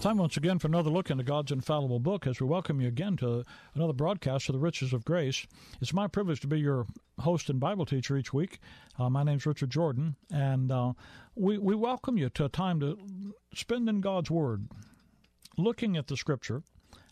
It's 0.00 0.06
time 0.06 0.16
once 0.16 0.38
again 0.38 0.58
for 0.58 0.66
another 0.66 0.88
look 0.88 1.10
into 1.10 1.24
God's 1.24 1.52
infallible 1.52 2.00
book 2.00 2.26
as 2.26 2.40
we 2.40 2.46
welcome 2.46 2.80
you 2.80 2.88
again 2.88 3.18
to 3.18 3.44
another 3.74 3.92
broadcast 3.92 4.48
of 4.48 4.54
the 4.54 4.58
Riches 4.58 4.94
of 4.94 5.04
Grace. 5.04 5.46
It's 5.82 5.92
my 5.92 6.06
privilege 6.06 6.40
to 6.40 6.46
be 6.46 6.58
your 6.58 6.86
host 7.18 7.50
and 7.50 7.60
Bible 7.60 7.84
teacher 7.84 8.16
each 8.16 8.32
week. 8.32 8.60
Uh, 8.98 9.10
my 9.10 9.22
name's 9.24 9.44
Richard 9.44 9.68
Jordan, 9.68 10.16
and 10.32 10.72
uh, 10.72 10.94
we, 11.34 11.58
we 11.58 11.74
welcome 11.74 12.16
you 12.16 12.30
to 12.30 12.46
a 12.46 12.48
time 12.48 12.80
to 12.80 12.96
spend 13.54 13.90
in 13.90 14.00
God's 14.00 14.30
Word, 14.30 14.68
looking 15.58 15.98
at 15.98 16.06
the 16.06 16.16
Scripture. 16.16 16.62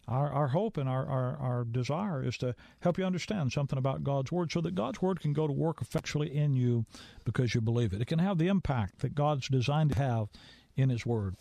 Our, 0.09 0.32
our 0.32 0.48
hope 0.48 0.79
and 0.79 0.89
our, 0.89 1.07
our, 1.07 1.36
our 1.36 1.64
desire 1.64 2.25
is 2.25 2.39
to 2.39 2.55
help 2.80 2.96
you 2.96 3.05
understand 3.05 3.52
something 3.52 3.79
about 3.79 4.02
God's 4.02 4.32
Word 4.32 4.50
so 4.50 4.62
that 4.62 4.75
God's 4.75 5.02
Word 5.02 5.20
can 5.20 5.34
go 5.34 5.46
to 5.46 5.52
work 5.52 5.82
effectually 5.82 6.34
in 6.34 6.55
you 6.55 6.86
because 7.27 7.55
you 7.55 7.61
believe 7.61 7.93
it. 7.93 8.00
It 8.00 8.07
can 8.07 8.18
have 8.18 8.39
the 8.39 8.48
impact 8.48 9.00
that 9.00 9.14
God's 9.14 9.46
designed 9.48 9.93
to 9.93 9.98
have 9.98 10.29
in 10.79 10.89
His 10.89 11.05
Word. 11.05 11.37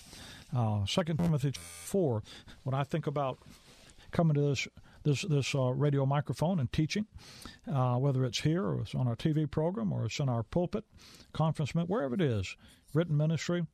Uh, 0.56 0.86
Second 0.86 1.18
Timothy 1.18 1.52
four. 1.52 2.24
When 2.64 2.74
I 2.74 2.84
think 2.84 3.08
about 3.08 3.38
coming 4.12 4.36
to 4.36 4.42
this 4.42 4.68
this 5.04 5.22
this 5.22 5.56
uh, 5.56 5.74
radio 5.74 6.06
microphone 6.06 6.60
and 6.60 6.72
teaching, 6.74 7.06
uh, 7.72 7.96
whether 7.96 8.26
it's 8.26 8.42
here 8.42 8.64
or 8.64 8.82
it's 8.82 8.96
on 8.96 9.08
our 9.08 9.16
TV 9.16 9.50
program 9.50 9.94
or 9.94 10.06
it's 10.06 10.20
in 10.20 10.28
our 10.28 10.44
pulpit, 10.44 10.84
conference, 11.34 11.74
wherever 11.74 12.16
it 12.16 12.22
is, 12.22 12.58
written 12.94 13.16
ministry. 13.16 13.66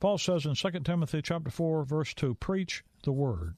Paul 0.00 0.18
says 0.18 0.44
in 0.44 0.54
Second 0.54 0.84
Timothy 0.84 1.22
chapter 1.22 1.50
four 1.50 1.84
verse 1.84 2.12
two, 2.12 2.34
preach 2.34 2.82
the 3.04 3.12
word. 3.12 3.54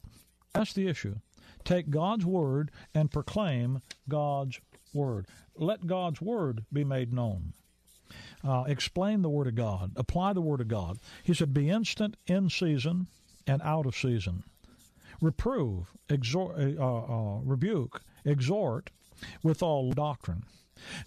That's 0.52 0.72
the 0.72 0.86
issue. 0.86 1.16
Take 1.64 1.90
God's 1.90 2.24
word 2.24 2.70
and 2.94 3.10
proclaim 3.10 3.80
God's 4.08 4.60
word. 4.94 5.26
Let 5.56 5.86
God's 5.86 6.20
word 6.20 6.64
be 6.72 6.84
made 6.84 7.12
known. 7.12 7.54
Uh, 8.44 8.64
explain 8.66 9.22
the 9.22 9.30
Word 9.30 9.46
of 9.46 9.54
God, 9.54 9.92
apply 9.96 10.32
the 10.32 10.40
Word 10.40 10.60
of 10.60 10.68
God. 10.68 10.98
He 11.22 11.34
said, 11.34 11.54
Be 11.54 11.70
instant 11.70 12.16
in 12.26 12.48
season 12.48 13.08
and 13.46 13.62
out 13.62 13.86
of 13.86 13.96
season. 13.96 14.44
Reprove, 15.20 15.92
exhort, 16.08 16.56
uh, 16.58 17.04
uh, 17.04 17.40
rebuke, 17.42 18.02
exhort 18.24 18.90
with 19.42 19.62
all 19.62 19.92
doctrine. 19.92 20.44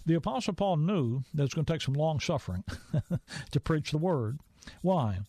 The 0.04 0.14
Apostle 0.14 0.54
Paul 0.54 0.78
knew 0.78 1.22
that 1.32 1.44
it's 1.44 1.54
going 1.54 1.64
to 1.64 1.72
take 1.72 1.82
some 1.82 1.94
long 1.94 2.18
suffering 2.18 2.64
to 3.52 3.60
preach 3.60 3.92
the 3.92 3.98
Word. 3.98 4.40
Why? 4.82 5.20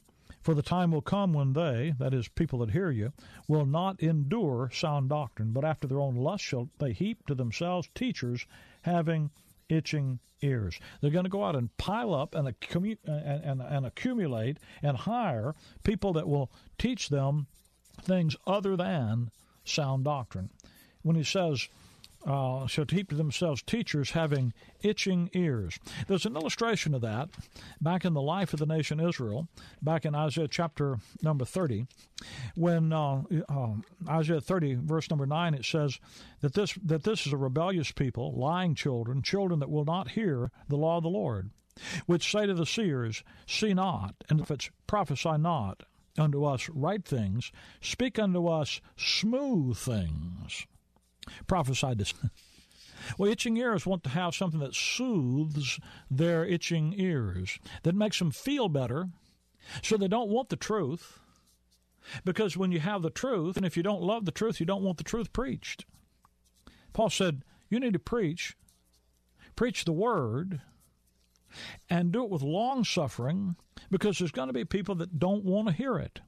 For 0.42 0.56
the 0.56 0.64
time 0.64 0.92
will 0.92 1.04
come 1.04 1.34
when 1.34 1.54
they, 1.54 1.94
that 2.00 2.16
is, 2.16 2.28
people 2.28 2.58
that 2.60 2.72
hear 2.72 2.90
you, 2.90 3.14
will 3.48 3.68
not 3.68 4.02
endure 4.02 4.72
sound 4.74 5.10
doctrine, 5.10 5.52
but 5.52 5.64
after 5.64 5.88
their 5.88 6.00
own 6.00 6.16
lust 6.16 6.44
shall 6.44 6.70
they 6.80 6.94
heap 6.94 7.28
to 7.28 7.36
themselves 7.36 7.90
teachers 7.94 8.48
having 8.82 9.30
itching 9.70 10.20
ears. 10.42 10.80
They're 11.00 11.12
going 11.12 11.26
to 11.26 11.30
go 11.30 11.44
out 11.44 11.56
and 11.56 11.76
pile 11.78 12.14
up 12.14 12.36
and, 12.36 12.54
and, 12.76 13.00
and, 13.06 13.62
and 13.62 13.86
accumulate 13.86 14.58
and 14.82 14.98
hire 14.98 15.56
people 15.84 16.14
that 16.14 16.28
will 16.28 16.52
teach 16.78 17.10
them 17.10 17.48
things 18.02 18.36
other 18.48 18.76
than 18.76 19.32
sound 19.64 20.06
doctrine. 20.06 20.50
When 21.04 21.16
he 21.16 21.24
says, 21.24 21.68
uh, 22.26 22.68
shall 22.68 22.86
heap 22.90 23.10
to 23.10 23.16
themselves 23.16 23.62
teachers 23.62 24.12
having 24.12 24.54
itching 24.82 25.30
ears. 25.34 25.80
There's 26.08 26.26
an 26.26 26.36
illustration 26.36 26.94
of 26.94 27.02
that 27.02 27.30
back 27.80 28.06
in 28.06 28.14
the 28.14 28.22
life 28.22 28.54
of 28.54 28.60
the 28.60 28.66
nation 28.66 29.00
Israel, 29.00 29.48
back 29.82 30.06
in 30.06 30.16
Isaiah 30.16 30.48
chapter 30.48 30.98
number 31.22 31.46
30, 31.46 31.88
when 32.56 32.94
uh, 32.94 33.24
uh, 33.50 33.74
Isaiah 34.08 34.42
30, 34.42 34.76
verse 34.76 35.10
number 35.10 35.26
9, 35.26 35.54
it 35.54 35.66
says 35.66 36.00
that 36.42 36.54
this, 36.54 36.74
that 36.84 37.04
this 37.04 37.26
is 37.26 37.34
a 37.34 37.38
rebellious 37.38 37.92
people, 37.92 38.34
lying 38.34 38.76
children, 38.76 39.22
children 39.22 39.60
that 39.60 39.70
will 39.70 39.86
not 39.86 40.12
hear 40.12 40.52
the 40.68 40.78
law 40.78 40.98
of 40.98 41.04
the 41.04 41.10
Lord, 41.10 41.50
which 42.06 42.32
say 42.32 42.46
to 42.46 42.54
the 42.54 42.66
seers, 42.66 43.24
See 43.48 43.74
not, 43.74 44.16
and 44.30 44.40
if 44.40 44.52
it's 44.52 44.70
prophesy 44.86 45.38
not 45.38 45.84
unto 46.18 46.44
us 46.44 46.70
right 46.70 47.04
things, 47.04 47.52
speak 47.80 48.20
unto 48.20 48.48
us 48.48 48.82
smooth 48.98 49.78
things 49.78 50.68
prophesied 51.48 51.98
this. 51.98 52.14
Well, 53.18 53.32
itching 53.32 53.58
ears 53.58 53.86
want 53.86 54.04
to 54.04 54.10
have 54.10 54.36
something 54.36 54.60
that 54.60 54.76
soothes 54.76 55.80
their 56.10 56.46
itching 56.46 56.94
ears, 56.96 57.58
that 57.82 57.96
makes 57.96 58.20
them 58.20 58.30
feel 58.30 58.70
better, 58.70 59.10
so 59.82 59.98
they 59.98 60.08
don't 60.08 60.30
want 60.30 60.50
the 60.50 60.56
truth. 60.56 61.20
Because 62.26 62.58
when 62.58 62.72
you 62.72 62.80
have 62.80 63.02
the 63.02 63.10
truth, 63.10 63.58
and 63.58 63.66
if 63.66 63.78
you 63.78 63.84
don't 63.84 64.02
love 64.02 64.26
the 64.26 64.32
truth, 64.32 64.60
you 64.60 64.66
don't 64.66 64.84
want 64.84 64.98
the 64.98 65.04
truth 65.04 65.34
preached. 65.34 65.86
Paul 66.94 67.10
said, 67.10 67.44
You 67.70 67.80
need 67.80 67.94
to 67.94 68.00
preach, 68.00 68.56
preach 69.56 69.86
the 69.86 69.94
word, 69.94 70.62
and 71.90 72.12
do 72.12 72.24
it 72.24 72.30
with 72.30 72.42
long 72.42 72.84
suffering, 72.84 73.56
because 73.90 74.18
there's 74.18 74.32
going 74.32 74.48
to 74.48 74.54
be 74.54 74.66
people 74.66 74.96
that 74.96 75.20
don't 75.20 75.44
want 75.44 75.68
to 75.68 75.74
hear 75.74 75.98
it. 75.98 76.22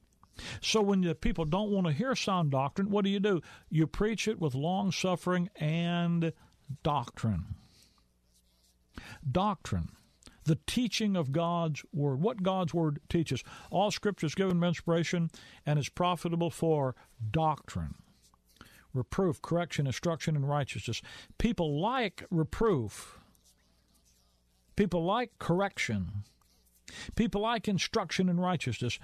So 0.60 0.82
when 0.82 1.00
the 1.00 1.14
people 1.14 1.44
don't 1.44 1.70
want 1.70 1.86
to 1.86 1.92
hear 1.92 2.14
sound 2.14 2.50
doctrine, 2.50 2.90
what 2.90 3.04
do 3.04 3.10
you 3.10 3.20
do? 3.20 3.40
You 3.70 3.86
preach 3.86 4.26
it 4.26 4.40
with 4.40 4.54
long 4.54 4.92
suffering 4.92 5.48
and 5.56 6.32
doctrine. 6.82 7.54
Doctrine. 9.30 9.90
The 10.44 10.58
teaching 10.66 11.16
of 11.16 11.32
God's 11.32 11.84
Word. 11.92 12.20
What 12.20 12.42
God's 12.42 12.74
Word 12.74 13.00
teaches. 13.08 13.42
All 13.70 13.90
Scripture 13.90 14.26
is 14.26 14.34
given 14.34 14.60
by 14.60 14.68
inspiration 14.68 15.30
and 15.64 15.78
is 15.78 15.88
profitable 15.88 16.50
for 16.50 16.94
doctrine, 17.30 17.94
reproof, 18.92 19.40
correction, 19.40 19.86
instruction, 19.86 20.36
and 20.36 20.48
righteousness. 20.48 21.00
People 21.38 21.80
like 21.80 22.24
reproof. 22.30 23.18
People 24.76 25.04
like 25.04 25.30
correction. 25.38 26.24
People 27.14 27.40
like 27.40 27.66
instruction 27.66 28.28
and 28.28 28.40
righteousness. 28.40 28.98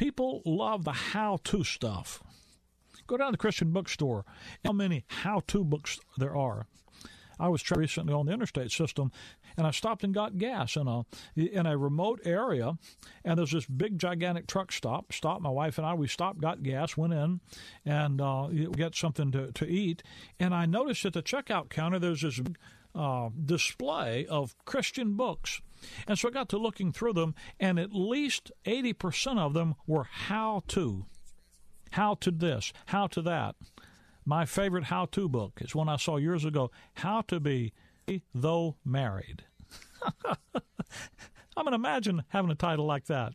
People 0.00 0.40
love 0.46 0.84
the 0.84 0.92
how 0.92 1.40
to 1.44 1.62
stuff. 1.62 2.22
Go 3.06 3.18
down 3.18 3.26
to 3.26 3.32
the 3.32 3.36
Christian 3.36 3.70
bookstore. 3.70 4.24
How 4.64 4.72
many 4.72 5.04
how 5.08 5.42
to 5.48 5.62
books 5.62 6.00
there 6.16 6.34
are? 6.34 6.66
I 7.38 7.48
was 7.48 7.70
recently 7.70 8.14
on 8.14 8.24
the 8.24 8.32
interstate 8.32 8.70
system, 8.70 9.12
and 9.58 9.66
I 9.66 9.72
stopped 9.72 10.02
and 10.02 10.14
got 10.14 10.38
gas 10.38 10.76
in 10.76 10.88
a 10.88 11.04
in 11.36 11.66
a 11.66 11.76
remote 11.76 12.20
area, 12.24 12.78
and 13.26 13.38
there's 13.38 13.50
this 13.50 13.66
big 13.66 13.98
gigantic 13.98 14.46
truck 14.46 14.72
stop. 14.72 15.12
Stop. 15.12 15.42
My 15.42 15.50
wife 15.50 15.76
and 15.76 15.86
I 15.86 15.92
we 15.92 16.08
stopped, 16.08 16.40
got 16.40 16.62
gas, 16.62 16.96
went 16.96 17.12
in, 17.12 17.40
and 17.84 18.22
uh, 18.22 18.46
get 18.72 18.94
something 18.94 19.30
to 19.32 19.52
to 19.52 19.66
eat. 19.68 20.02
And 20.38 20.54
I 20.54 20.64
noticed 20.64 21.04
at 21.04 21.12
the 21.12 21.22
checkout 21.22 21.68
counter 21.68 21.98
there's 21.98 22.22
this 22.22 22.40
uh, 22.94 23.28
display 23.44 24.24
of 24.28 24.56
Christian 24.64 25.12
books. 25.18 25.60
And 26.06 26.18
so 26.18 26.28
I 26.28 26.32
got 26.32 26.48
to 26.50 26.58
looking 26.58 26.92
through 26.92 27.14
them, 27.14 27.34
and 27.58 27.78
at 27.78 27.92
least 27.92 28.52
80% 28.64 29.38
of 29.38 29.54
them 29.54 29.74
were 29.86 30.04
how 30.04 30.62
to. 30.68 31.06
How 31.92 32.14
to 32.14 32.30
this, 32.30 32.72
how 32.86 33.06
to 33.08 33.22
that. 33.22 33.56
My 34.24 34.44
favorite 34.44 34.84
how 34.84 35.06
to 35.06 35.28
book 35.28 35.60
is 35.60 35.74
one 35.74 35.88
I 35.88 35.96
saw 35.96 36.16
years 36.16 36.44
ago 36.44 36.70
How 36.94 37.22
to 37.22 37.40
Be 37.40 37.72
Though 38.34 38.76
Married. 38.84 39.44
I 41.56 41.62
mean, 41.62 41.74
imagine 41.74 42.24
having 42.28 42.50
a 42.50 42.54
title 42.54 42.86
like 42.86 43.06
that. 43.06 43.32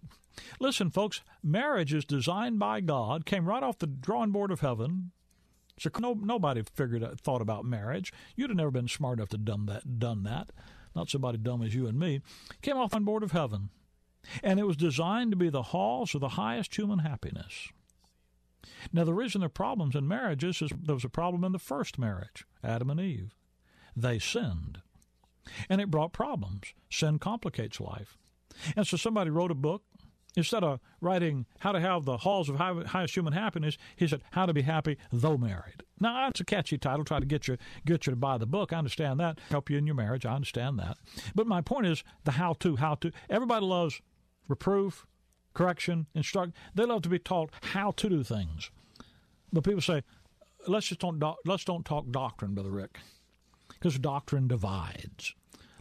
Listen, 0.60 0.90
folks, 0.90 1.22
marriage 1.44 1.94
is 1.94 2.06
designed 2.06 2.60
by 2.60 2.82
God, 2.82 3.26
came 3.26 3.46
right 3.46 3.64
off 3.64 3.80
the 3.80 3.88
drawing 3.88 4.32
board 4.32 4.52
of 4.52 4.62
heaven, 4.62 5.12
so 5.78 5.90
no, 6.00 6.14
nobody 6.14 6.64
figured 6.74 7.04
uh, 7.04 7.16
thought 7.22 7.42
about 7.42 7.66
marriage. 7.66 8.14
You'd 8.36 8.50
have 8.50 8.58
never 8.58 8.72
been 8.72 8.88
smart 8.88 9.20
enough 9.20 9.30
to 9.30 9.38
done 9.38 9.66
that. 9.66 10.00
Done 10.00 10.24
that. 10.24 10.52
Not 10.96 11.10
somebody 11.10 11.38
dumb 11.38 11.62
as 11.62 11.76
you 11.76 11.88
and 11.88 12.00
me. 12.00 12.22
Came 12.62 12.78
off 12.78 12.94
on 12.96 13.04
board 13.04 13.24
of 13.24 13.32
heaven, 13.32 13.70
and 14.42 14.60
it 14.60 14.66
was 14.66 14.78
designed 14.78 15.32
to 15.32 15.38
be 15.38 15.50
the 15.50 15.64
halls 15.64 16.16
of 16.16 16.22
the 16.22 16.30
highest 16.30 16.76
human 16.76 17.00
happiness. 17.00 17.70
Now, 18.92 19.04
the 19.04 19.14
reason 19.14 19.42
there 19.42 19.48
are 19.48 19.50
problems 19.50 19.96
in 19.96 20.08
marriages 20.08 20.62
is 20.62 20.72
there 20.82 20.96
was 20.96 21.04
a 21.04 21.10
problem 21.10 21.44
in 21.44 21.52
the 21.52 21.60
first 21.60 22.00
marriage, 22.00 22.46
Adam 22.64 22.90
and 22.90 23.00
Eve. 23.00 23.36
They 23.96 24.20
sinned, 24.20 24.82
and 25.70 25.82
it 25.82 25.92
brought 25.92 26.14
problems. 26.14 26.74
Sin 26.90 27.20
complicates 27.20 27.80
life. 27.80 28.18
And 28.76 28.88
so 28.88 28.98
somebody 28.98 29.30
wrote 29.30 29.52
a 29.52 29.56
book 29.56 29.84
Instead 30.38 30.64
of 30.64 30.80
writing 31.00 31.46
how 31.60 31.72
to 31.72 31.80
have 31.80 32.06
the 32.06 32.18
halls 32.18 32.50
of 32.50 32.58
highest 32.58 33.16
human 33.16 33.34
happiness, 33.34 33.78
he 33.96 34.08
said 34.08 34.22
how 34.32 34.46
to 34.46 34.54
be 34.54 34.64
happy 34.64 34.98
though 35.12 35.38
married. 35.38 35.84
Now 36.00 36.26
that's 36.26 36.42
a 36.42 36.46
catchy 36.46 36.78
title, 36.78 37.06
try 37.06 37.20
to 37.20 37.26
get 37.26 37.48
you 37.48 37.58
get 37.86 38.06
you 38.06 38.12
to 38.12 38.18
buy 38.18 38.38
the 38.38 38.46
book. 38.46 38.74
I 38.74 38.78
understand 38.78 39.20
that. 39.20 39.40
Help 39.50 39.70
you 39.70 39.78
in 39.78 39.86
your 39.86 39.96
marriage. 39.96 40.26
I 40.26 40.36
understand 40.36 40.78
that. 40.80 40.98
But 41.34 41.48
my 41.48 41.62
point 41.62 41.88
is 41.88 42.04
the 42.24 42.32
how 42.32 42.54
to, 42.54 42.76
how 42.76 42.96
to. 42.96 43.12
Everybody 43.30 43.66
loves 43.66 44.02
reproof, 44.48 45.06
correction, 45.54 46.08
instruct. 46.14 46.54
They 46.74 46.86
love 46.86 47.04
to 47.04 47.10
be 47.10 47.20
taught 47.20 47.52
how 47.62 47.92
to 47.92 48.10
do 48.10 48.24
things. 48.24 48.72
But 49.54 49.64
people 49.64 49.82
say, 49.82 50.04
let's 50.68 50.88
just 50.88 51.02
don't 51.02 51.24
let's 51.46 51.64
don't 51.64 51.86
talk 51.86 52.12
doctrine, 52.12 52.54
Brother 52.54 52.72
Rick, 52.72 53.00
because 53.70 53.98
doctrine 54.00 54.48
divides. 54.48 55.34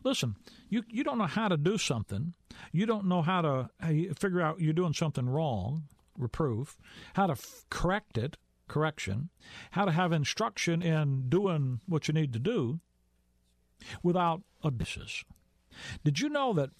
Listen, 0.04 0.36
you 0.68 0.84
you 0.88 1.02
don't 1.02 1.18
know 1.18 1.26
how 1.26 1.48
to 1.48 1.56
do 1.56 1.78
something. 1.78 2.34
You 2.70 2.86
don't 2.86 3.06
know 3.06 3.22
how 3.22 3.40
to 3.40 3.70
figure 4.14 4.40
out 4.40 4.60
you're 4.60 4.72
doing 4.72 4.92
something 4.92 5.28
wrong, 5.28 5.84
reproof, 6.16 6.78
how 7.14 7.26
to 7.26 7.32
f- 7.32 7.64
correct 7.70 8.18
it, 8.18 8.36
correction, 8.68 9.30
how 9.72 9.86
to 9.86 9.92
have 9.92 10.12
instruction 10.12 10.82
in 10.82 11.28
doing 11.28 11.80
what 11.86 12.06
you 12.06 12.14
need 12.14 12.32
to 12.34 12.38
do 12.38 12.80
without 14.02 14.42
a 14.62 14.70
basis. 14.70 15.24
Did 16.04 16.20
you 16.20 16.28
know 16.28 16.52
that 16.52 16.70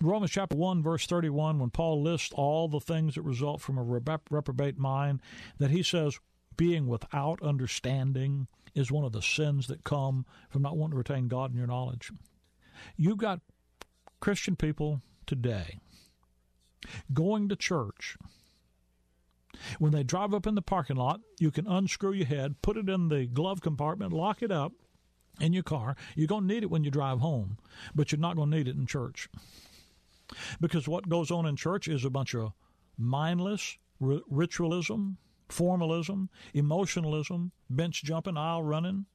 Romans 0.00 0.30
chapter 0.30 0.56
1, 0.56 0.82
verse 0.82 1.06
31, 1.06 1.58
when 1.58 1.70
Paul 1.70 2.02
lists 2.02 2.32
all 2.34 2.68
the 2.68 2.80
things 2.80 3.16
that 3.16 3.22
result 3.22 3.60
from 3.60 3.78
a 3.78 3.82
reprobate 4.30 4.78
mind, 4.78 5.20
that 5.58 5.70
he 5.70 5.82
says, 5.82 6.20
being 6.58 6.86
without 6.86 7.40
understanding 7.40 8.48
is 8.74 8.92
one 8.92 9.04
of 9.04 9.12
the 9.12 9.22
sins 9.22 9.66
that 9.68 9.84
come 9.84 10.26
from 10.50 10.60
not 10.60 10.76
wanting 10.76 10.92
to 10.92 10.98
retain 10.98 11.28
God 11.28 11.50
in 11.50 11.56
your 11.56 11.66
knowledge. 11.66 12.12
You've 12.96 13.16
got 13.16 13.40
Christian 14.20 14.56
people 14.56 15.00
today 15.26 15.78
going 17.14 17.48
to 17.48 17.56
church. 17.56 18.18
When 19.78 19.92
they 19.92 20.02
drive 20.02 20.34
up 20.34 20.46
in 20.46 20.54
the 20.54 20.62
parking 20.62 20.96
lot, 20.96 21.20
you 21.40 21.50
can 21.50 21.66
unscrew 21.66 22.12
your 22.12 22.26
head, 22.26 22.60
put 22.62 22.76
it 22.76 22.88
in 22.88 23.08
the 23.08 23.26
glove 23.26 23.60
compartment, 23.60 24.12
lock 24.12 24.42
it 24.42 24.52
up 24.52 24.72
in 25.40 25.52
your 25.52 25.62
car. 25.62 25.96
You're 26.14 26.28
going 26.28 26.46
to 26.46 26.54
need 26.54 26.62
it 26.62 26.70
when 26.70 26.84
you 26.84 26.90
drive 26.90 27.20
home, 27.20 27.58
but 27.94 28.12
you're 28.12 28.20
not 28.20 28.36
going 28.36 28.50
to 28.50 28.56
need 28.56 28.68
it 28.68 28.76
in 28.76 28.86
church. 28.86 29.28
Because 30.60 30.86
what 30.86 31.08
goes 31.08 31.30
on 31.30 31.46
in 31.46 31.56
church 31.56 31.88
is 31.88 32.04
a 32.04 32.10
bunch 32.10 32.34
of 32.34 32.52
mindless 32.96 33.78
ritualism, 34.00 35.18
formalism, 35.48 36.28
emotionalism, 36.54 37.52
bench 37.70 38.02
jumping, 38.04 38.36
aisle 38.36 38.62
running, 38.62 39.06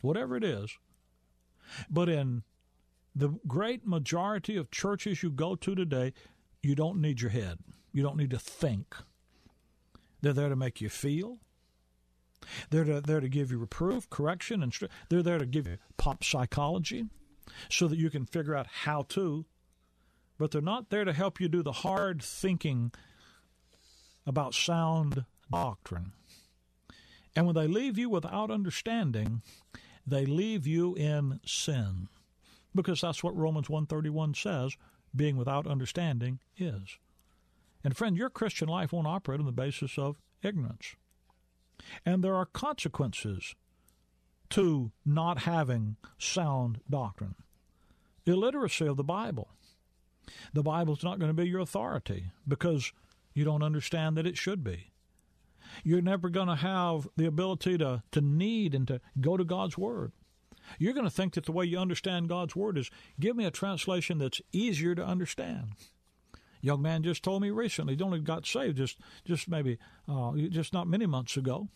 whatever 0.00 0.36
it 0.36 0.44
is. 0.44 0.76
But 1.90 2.08
in 2.08 2.42
the 3.14 3.38
great 3.46 3.86
majority 3.86 4.56
of 4.56 4.70
churches 4.70 5.22
you 5.22 5.30
go 5.30 5.56
to 5.56 5.74
today, 5.74 6.12
you 6.62 6.74
don't 6.74 7.00
need 7.00 7.20
your 7.20 7.30
head. 7.30 7.58
You 7.92 8.02
don't 8.02 8.16
need 8.16 8.30
to 8.30 8.38
think. 8.38 8.94
They're 10.20 10.32
there 10.32 10.48
to 10.48 10.56
make 10.56 10.80
you 10.80 10.88
feel. 10.88 11.38
They're 12.70 12.84
to, 12.84 13.00
there 13.00 13.20
to 13.20 13.28
give 13.28 13.50
you 13.50 13.58
reproof, 13.58 14.08
correction, 14.10 14.62
and 14.62 14.76
they're 15.08 15.22
there 15.22 15.38
to 15.38 15.46
give 15.46 15.66
you 15.66 15.78
pop 15.96 16.22
psychology 16.22 17.06
so 17.70 17.88
that 17.88 17.98
you 17.98 18.10
can 18.10 18.26
figure 18.26 18.54
out 18.54 18.66
how 18.66 19.02
to 19.10 19.46
but 20.38 20.50
they're 20.50 20.60
not 20.60 20.90
there 20.90 21.04
to 21.04 21.12
help 21.12 21.40
you 21.40 21.48
do 21.48 21.62
the 21.62 21.72
hard 21.72 22.22
thinking 22.22 22.92
about 24.26 24.54
sound 24.54 25.24
doctrine. 25.50 26.12
And 27.34 27.46
when 27.46 27.54
they 27.54 27.66
leave 27.66 27.98
you 27.98 28.08
without 28.08 28.50
understanding, 28.50 29.42
they 30.06 30.24
leave 30.24 30.66
you 30.66 30.94
in 30.94 31.40
sin. 31.44 32.08
Because 32.74 33.00
that's 33.00 33.22
what 33.22 33.36
Romans 33.36 33.68
131 33.68 34.34
says, 34.34 34.76
being 35.14 35.36
without 35.36 35.66
understanding 35.66 36.40
is. 36.56 36.98
And 37.84 37.96
friend, 37.96 38.16
your 38.16 38.30
Christian 38.30 38.68
life 38.68 38.92
won't 38.92 39.06
operate 39.06 39.40
on 39.40 39.46
the 39.46 39.52
basis 39.52 39.98
of 39.98 40.16
ignorance. 40.42 40.94
And 42.04 42.22
there 42.22 42.34
are 42.34 42.46
consequences 42.46 43.54
to 44.50 44.92
not 45.04 45.40
having 45.40 45.96
sound 46.18 46.80
doctrine. 46.88 47.34
Illiteracy 48.26 48.86
of 48.86 48.96
the 48.96 49.04
Bible 49.04 49.48
the 50.52 50.62
Bible's 50.62 51.04
not 51.04 51.18
going 51.18 51.30
to 51.30 51.42
be 51.42 51.48
your 51.48 51.60
authority 51.60 52.30
because 52.46 52.92
you 53.34 53.44
don't 53.44 53.62
understand 53.62 54.16
that 54.16 54.26
it 54.26 54.36
should 54.36 54.64
be. 54.64 54.90
You're 55.84 56.02
never 56.02 56.28
going 56.28 56.48
to 56.48 56.56
have 56.56 57.08
the 57.16 57.26
ability 57.26 57.78
to, 57.78 58.02
to 58.12 58.20
need 58.20 58.74
and 58.74 58.86
to 58.88 59.00
go 59.20 59.36
to 59.36 59.44
God's 59.44 59.78
Word. 59.78 60.12
You're 60.78 60.94
going 60.94 61.06
to 61.06 61.10
think 61.10 61.34
that 61.34 61.44
the 61.46 61.52
way 61.52 61.64
you 61.64 61.78
understand 61.78 62.28
God's 62.28 62.56
Word 62.56 62.76
is 62.76 62.90
give 63.20 63.36
me 63.36 63.44
a 63.44 63.50
translation 63.50 64.18
that's 64.18 64.40
easier 64.52 64.94
to 64.94 65.04
understand. 65.04 65.72
Young 66.60 66.82
man 66.82 67.02
just 67.02 67.22
told 67.22 67.42
me 67.42 67.50
recently, 67.50 67.94
he 67.94 68.02
only 68.02 68.18
got 68.20 68.46
saved 68.46 68.76
just 68.76 68.98
just 69.24 69.48
maybe 69.48 69.78
uh, 70.08 70.32
just 70.48 70.72
not 70.72 70.88
many 70.88 71.06
months 71.06 71.36
ago, 71.36 71.68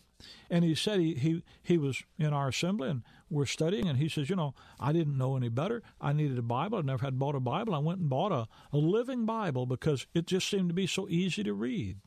and 0.49 0.65
he 0.65 0.75
said 0.75 0.99
he, 0.99 1.13
he 1.13 1.43
he 1.63 1.77
was 1.77 2.03
in 2.17 2.33
our 2.33 2.49
assembly 2.49 2.89
and 2.89 3.03
we're 3.29 3.45
studying, 3.45 3.87
and 3.87 3.97
he 3.97 4.09
says, 4.09 4.29
you 4.29 4.35
know, 4.35 4.53
I 4.79 4.91
didn't 4.91 5.17
know 5.17 5.37
any 5.37 5.47
better. 5.47 5.81
I 6.01 6.11
needed 6.11 6.37
a 6.37 6.41
Bible. 6.41 6.79
I 6.79 6.81
never 6.81 7.05
had 7.05 7.17
bought 7.17 7.35
a 7.35 7.39
Bible. 7.39 7.73
I 7.73 7.77
went 7.77 7.99
and 7.99 8.09
bought 8.09 8.33
a, 8.33 8.47
a 8.73 8.77
living 8.77 9.25
Bible 9.25 9.65
because 9.65 10.05
it 10.13 10.27
just 10.27 10.49
seemed 10.49 10.67
to 10.69 10.75
be 10.75 10.87
so 10.87 11.07
easy 11.07 11.41
to 11.43 11.53
read. 11.53 11.97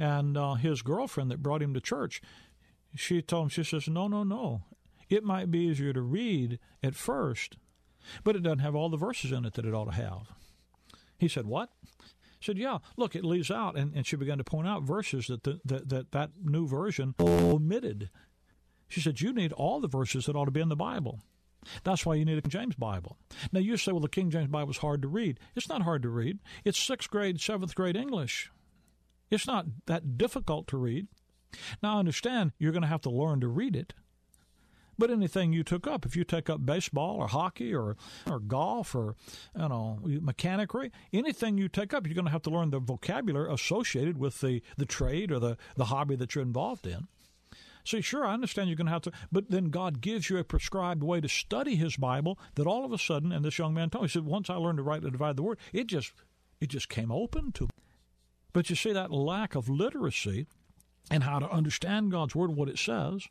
And 0.00 0.36
uh, 0.36 0.54
his 0.54 0.82
girlfriend 0.82 1.30
that 1.30 1.42
brought 1.42 1.62
him 1.62 1.74
to 1.74 1.80
church, 1.80 2.22
she 2.96 3.20
told 3.20 3.44
him, 3.44 3.48
she 3.50 3.64
says, 3.64 3.86
no, 3.86 4.08
no, 4.08 4.24
no. 4.24 4.62
It 5.08 5.24
might 5.24 5.50
be 5.50 5.58
easier 5.58 5.92
to 5.92 6.00
read 6.00 6.58
at 6.82 6.94
first, 6.94 7.56
but 8.24 8.34
it 8.34 8.42
doesn't 8.42 8.60
have 8.60 8.74
all 8.74 8.88
the 8.88 8.96
verses 8.96 9.30
in 9.30 9.44
it 9.44 9.54
that 9.54 9.66
it 9.66 9.74
ought 9.74 9.84
to 9.84 9.92
have. 9.92 10.32
He 11.18 11.28
said, 11.28 11.46
what? 11.46 11.70
said, 12.42 12.56
"Yeah, 12.56 12.78
look, 12.96 13.14
it 13.14 13.22
leaves 13.22 13.50
out," 13.50 13.76
and, 13.76 13.94
and 13.94 14.06
she 14.06 14.16
began 14.16 14.38
to 14.38 14.44
point 14.44 14.66
out 14.66 14.82
verses 14.82 15.26
that 15.26 15.42
the, 15.44 15.60
that, 15.66 15.90
that 15.90 16.12
that 16.12 16.30
new 16.42 16.66
version 16.66 17.14
omitted. 17.20 18.08
She 18.88 19.00
said, 19.00 19.20
You 19.20 19.32
need 19.32 19.52
all 19.52 19.80
the 19.80 19.88
verses 19.88 20.26
that 20.26 20.36
ought 20.36 20.46
to 20.46 20.50
be 20.50 20.60
in 20.60 20.68
the 20.68 20.76
Bible. 20.76 21.20
That's 21.84 22.04
why 22.04 22.14
you 22.14 22.24
need 22.24 22.38
a 22.38 22.42
King 22.42 22.50
James 22.50 22.74
Bible. 22.74 23.18
Now, 23.52 23.60
you 23.60 23.76
say, 23.76 23.92
well, 23.92 24.00
the 24.00 24.08
King 24.08 24.30
James 24.30 24.48
Bible 24.48 24.70
is 24.70 24.78
hard 24.78 25.02
to 25.02 25.08
read. 25.08 25.38
It's 25.54 25.68
not 25.68 25.82
hard 25.82 26.02
to 26.02 26.08
read. 26.08 26.38
It's 26.64 26.78
sixth 26.78 27.10
grade, 27.10 27.40
seventh 27.40 27.74
grade 27.74 27.96
English. 27.96 28.50
It's 29.30 29.46
not 29.46 29.66
that 29.86 30.18
difficult 30.18 30.66
to 30.68 30.76
read. 30.76 31.06
Now, 31.82 31.96
I 31.96 31.98
understand 31.98 32.52
you're 32.58 32.72
going 32.72 32.82
to 32.82 32.88
have 32.88 33.00
to 33.02 33.10
learn 33.10 33.40
to 33.40 33.48
read 33.48 33.76
it. 33.76 33.94
But 34.98 35.10
anything 35.10 35.54
you 35.54 35.64
took 35.64 35.86
up, 35.86 36.04
if 36.04 36.14
you 36.14 36.24
take 36.24 36.50
up 36.50 36.66
baseball 36.66 37.16
or 37.16 37.26
hockey 37.26 37.74
or, 37.74 37.96
or 38.30 38.38
golf 38.38 38.94
or 38.94 39.16
you 39.56 39.66
know 39.66 39.98
mechanicry, 40.04 40.90
anything 41.10 41.56
you 41.56 41.68
take 41.68 41.94
up, 41.94 42.06
you're 42.06 42.14
going 42.14 42.26
to 42.26 42.30
have 42.30 42.42
to 42.42 42.50
learn 42.50 42.68
the 42.68 42.80
vocabulary 42.80 43.50
associated 43.50 44.18
with 44.18 44.42
the, 44.42 44.62
the 44.76 44.84
trade 44.84 45.32
or 45.32 45.38
the, 45.38 45.56
the 45.74 45.86
hobby 45.86 46.16
that 46.16 46.34
you're 46.34 46.42
involved 46.42 46.86
in. 46.86 47.08
See, 47.82 48.02
sure, 48.02 48.26
I 48.26 48.34
understand 48.34 48.68
you're 48.68 48.76
going 48.76 48.88
to 48.88 48.92
have 48.92 49.02
to, 49.02 49.12
but 49.32 49.50
then 49.50 49.70
God 49.70 50.02
gives 50.02 50.28
you 50.28 50.36
a 50.36 50.44
prescribed 50.44 51.02
way 51.02 51.22
to 51.22 51.28
study 51.28 51.76
His 51.76 51.96
Bible 51.96 52.38
that 52.56 52.66
all 52.66 52.84
of 52.84 52.92
a 52.92 52.98
sudden, 52.98 53.32
and 53.32 53.42
this 53.42 53.58
young 53.58 53.72
man 53.72 53.88
told 53.88 54.02
me, 54.02 54.08
he 54.08 54.12
said, 54.12 54.26
once 54.26 54.50
I 54.50 54.56
learned 54.56 54.76
to 54.76 54.82
rightly 54.82 55.10
divide 55.10 55.36
the 55.36 55.42
word, 55.42 55.58
it 55.72 55.86
just, 55.86 56.12
it 56.60 56.68
just 56.68 56.90
came 56.90 57.10
open 57.10 57.52
to 57.52 57.64
me. 57.64 57.70
But 58.52 58.70
you 58.70 58.76
see, 58.76 58.92
that 58.92 59.12
lack 59.12 59.54
of 59.54 59.68
literacy 59.68 60.46
and 61.10 61.24
how 61.24 61.38
to 61.38 61.50
understand 61.50 62.10
God's 62.10 62.34
word, 62.34 62.54
what 62.54 62.68
it 62.68 62.78
says, 62.78 63.26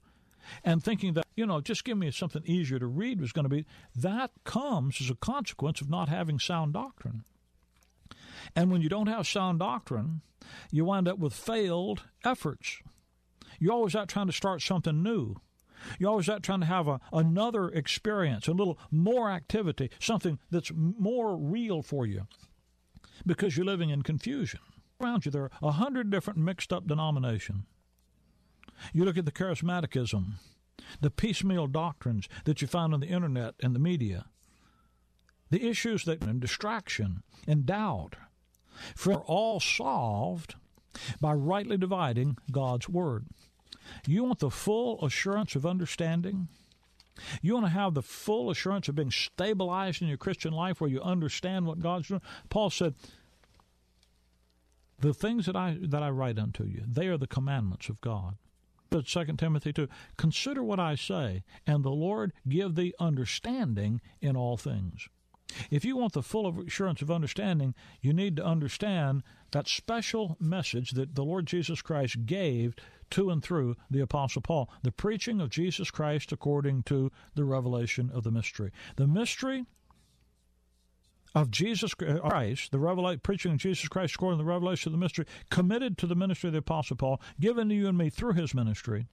and 0.63 0.83
thinking 0.83 1.13
that, 1.13 1.25
you 1.35 1.45
know, 1.45 1.61
just 1.61 1.83
give 1.83 1.97
me 1.97 2.11
something 2.11 2.43
easier 2.45 2.79
to 2.79 2.87
read 2.87 3.19
was 3.19 3.31
going 3.31 3.43
to 3.43 3.49
be, 3.49 3.65
that 3.95 4.31
comes 4.43 5.01
as 5.01 5.09
a 5.09 5.15
consequence 5.15 5.81
of 5.81 5.89
not 5.89 6.09
having 6.09 6.39
sound 6.39 6.73
doctrine. 6.73 7.23
And 8.55 8.71
when 8.71 8.81
you 8.81 8.89
don't 8.89 9.07
have 9.07 9.27
sound 9.27 9.59
doctrine, 9.59 10.21
you 10.71 10.85
wind 10.85 11.07
up 11.07 11.19
with 11.19 11.33
failed 11.33 12.03
efforts. 12.23 12.79
You're 13.59 13.73
always 13.73 13.95
out 13.95 14.07
trying 14.07 14.27
to 14.27 14.33
start 14.33 14.61
something 14.61 15.03
new. 15.03 15.35
You're 15.97 16.09
always 16.09 16.29
out 16.29 16.43
trying 16.43 16.61
to 16.61 16.65
have 16.65 16.87
a, 16.87 16.99
another 17.13 17.69
experience, 17.69 18.47
a 18.47 18.53
little 18.53 18.77
more 18.91 19.29
activity, 19.29 19.89
something 19.99 20.39
that's 20.51 20.71
more 20.75 21.37
real 21.37 21.81
for 21.81 22.05
you 22.05 22.27
because 23.25 23.55
you're 23.55 23.65
living 23.65 23.89
in 23.89 24.01
confusion. 24.01 24.59
Around 25.01 25.25
you, 25.25 25.31
there 25.31 25.43
are 25.43 25.51
a 25.61 25.71
hundred 25.71 26.09
different 26.09 26.39
mixed 26.39 26.73
up 26.73 26.87
denominations. 26.87 27.63
You 28.93 29.05
look 29.05 29.17
at 29.17 29.25
the 29.25 29.31
charismaticism, 29.31 30.33
the 31.01 31.09
piecemeal 31.09 31.67
doctrines 31.67 32.27
that 32.45 32.61
you 32.61 32.67
find 32.67 32.93
on 32.93 32.99
the 32.99 33.07
internet 33.07 33.55
and 33.61 33.73
the 33.73 33.79
media, 33.79 34.25
the 35.49 35.67
issues 35.67 36.05
that 36.05 36.21
and 36.23 36.39
distraction 36.39 37.23
and 37.47 37.65
doubt, 37.65 38.15
for 38.95 39.15
all 39.15 39.59
solved 39.59 40.55
by 41.21 41.33
rightly 41.33 41.77
dividing 41.77 42.37
God's 42.51 42.89
word. 42.89 43.25
You 44.05 44.23
want 44.23 44.39
the 44.39 44.49
full 44.49 45.03
assurance 45.03 45.55
of 45.55 45.65
understanding? 45.65 46.47
You 47.41 47.53
want 47.53 47.65
to 47.65 47.71
have 47.71 47.93
the 47.93 48.01
full 48.01 48.49
assurance 48.49 48.87
of 48.87 48.95
being 48.95 49.11
stabilized 49.11 50.01
in 50.01 50.07
your 50.07 50.17
Christian 50.17 50.53
life 50.53 50.79
where 50.79 50.89
you 50.89 51.01
understand 51.01 51.65
what 51.65 51.79
God's 51.79 52.07
doing? 52.07 52.21
Paul 52.49 52.69
said, 52.69 52.95
The 55.01 55.13
things 55.13 55.45
that 55.45 55.55
I 55.55 55.77
that 55.81 56.03
I 56.03 56.09
write 56.09 56.37
unto 56.37 56.63
you, 56.63 56.83
they 56.87 57.07
are 57.07 57.17
the 57.17 57.27
commandments 57.27 57.89
of 57.89 58.01
God. 58.01 58.37
But 58.89 59.05
2 59.05 59.25
Timothy 59.37 59.71
2, 59.71 59.87
consider 60.17 60.63
what 60.63 60.79
I 60.79 60.95
say, 60.95 61.43
and 61.67 61.83
the 61.83 61.91
Lord 61.91 62.33
give 62.47 62.73
thee 62.73 62.95
understanding 62.99 64.01
in 64.19 64.35
all 64.35 64.57
things. 64.57 65.07
If 65.71 65.83
you 65.85 65.97
want 65.97 66.13
the 66.13 66.23
full 66.23 66.61
assurance 66.61 67.01
of 67.01 67.09
understanding, 67.09 67.73
you 68.01 68.13
need 68.13 68.35
to 68.35 68.45
understand 68.45 69.23
that 69.51 69.67
special 69.67 70.37
message 70.39 70.91
that 70.91 71.15
the 71.15 71.23
Lord 71.23 71.47
Jesus 71.47 71.81
Christ 71.81 72.25
gave 72.25 72.75
to 73.11 73.29
and 73.31 73.43
through 73.43 73.75
the 73.89 74.01
Apostle 74.01 74.41
Paul 74.41 74.69
the 74.83 74.91
preaching 74.91 75.41
of 75.41 75.49
Jesus 75.49 75.89
Christ 75.89 76.31
according 76.31 76.83
to 76.83 77.11
the 77.33 77.45
revelation 77.45 78.11
of 78.13 78.23
the 78.23 78.31
mystery. 78.31 78.71
The 78.95 79.07
mystery 79.07 79.65
of 81.35 81.51
Jesus 81.51 81.93
Christ, 81.93 82.71
the 82.71 82.77
revela- 82.77 83.21
preaching 83.21 83.51
of 83.51 83.57
Jesus 83.57 83.87
Christ 83.87 84.15
according 84.15 84.39
to 84.39 84.43
the 84.43 84.49
revelation 84.49 84.89
of 84.89 84.93
the 84.93 85.03
mystery, 85.03 85.25
committed 85.49 85.97
to 85.97 86.07
the 86.07 86.15
ministry 86.15 86.47
of 86.47 86.53
the 86.53 86.59
Apostle 86.59 86.95
Paul, 86.95 87.21
given 87.39 87.69
to 87.69 87.75
you 87.75 87.87
and 87.87 87.97
me 87.97 88.09
through 88.09 88.33
his 88.33 88.53
ministry, 88.53 89.05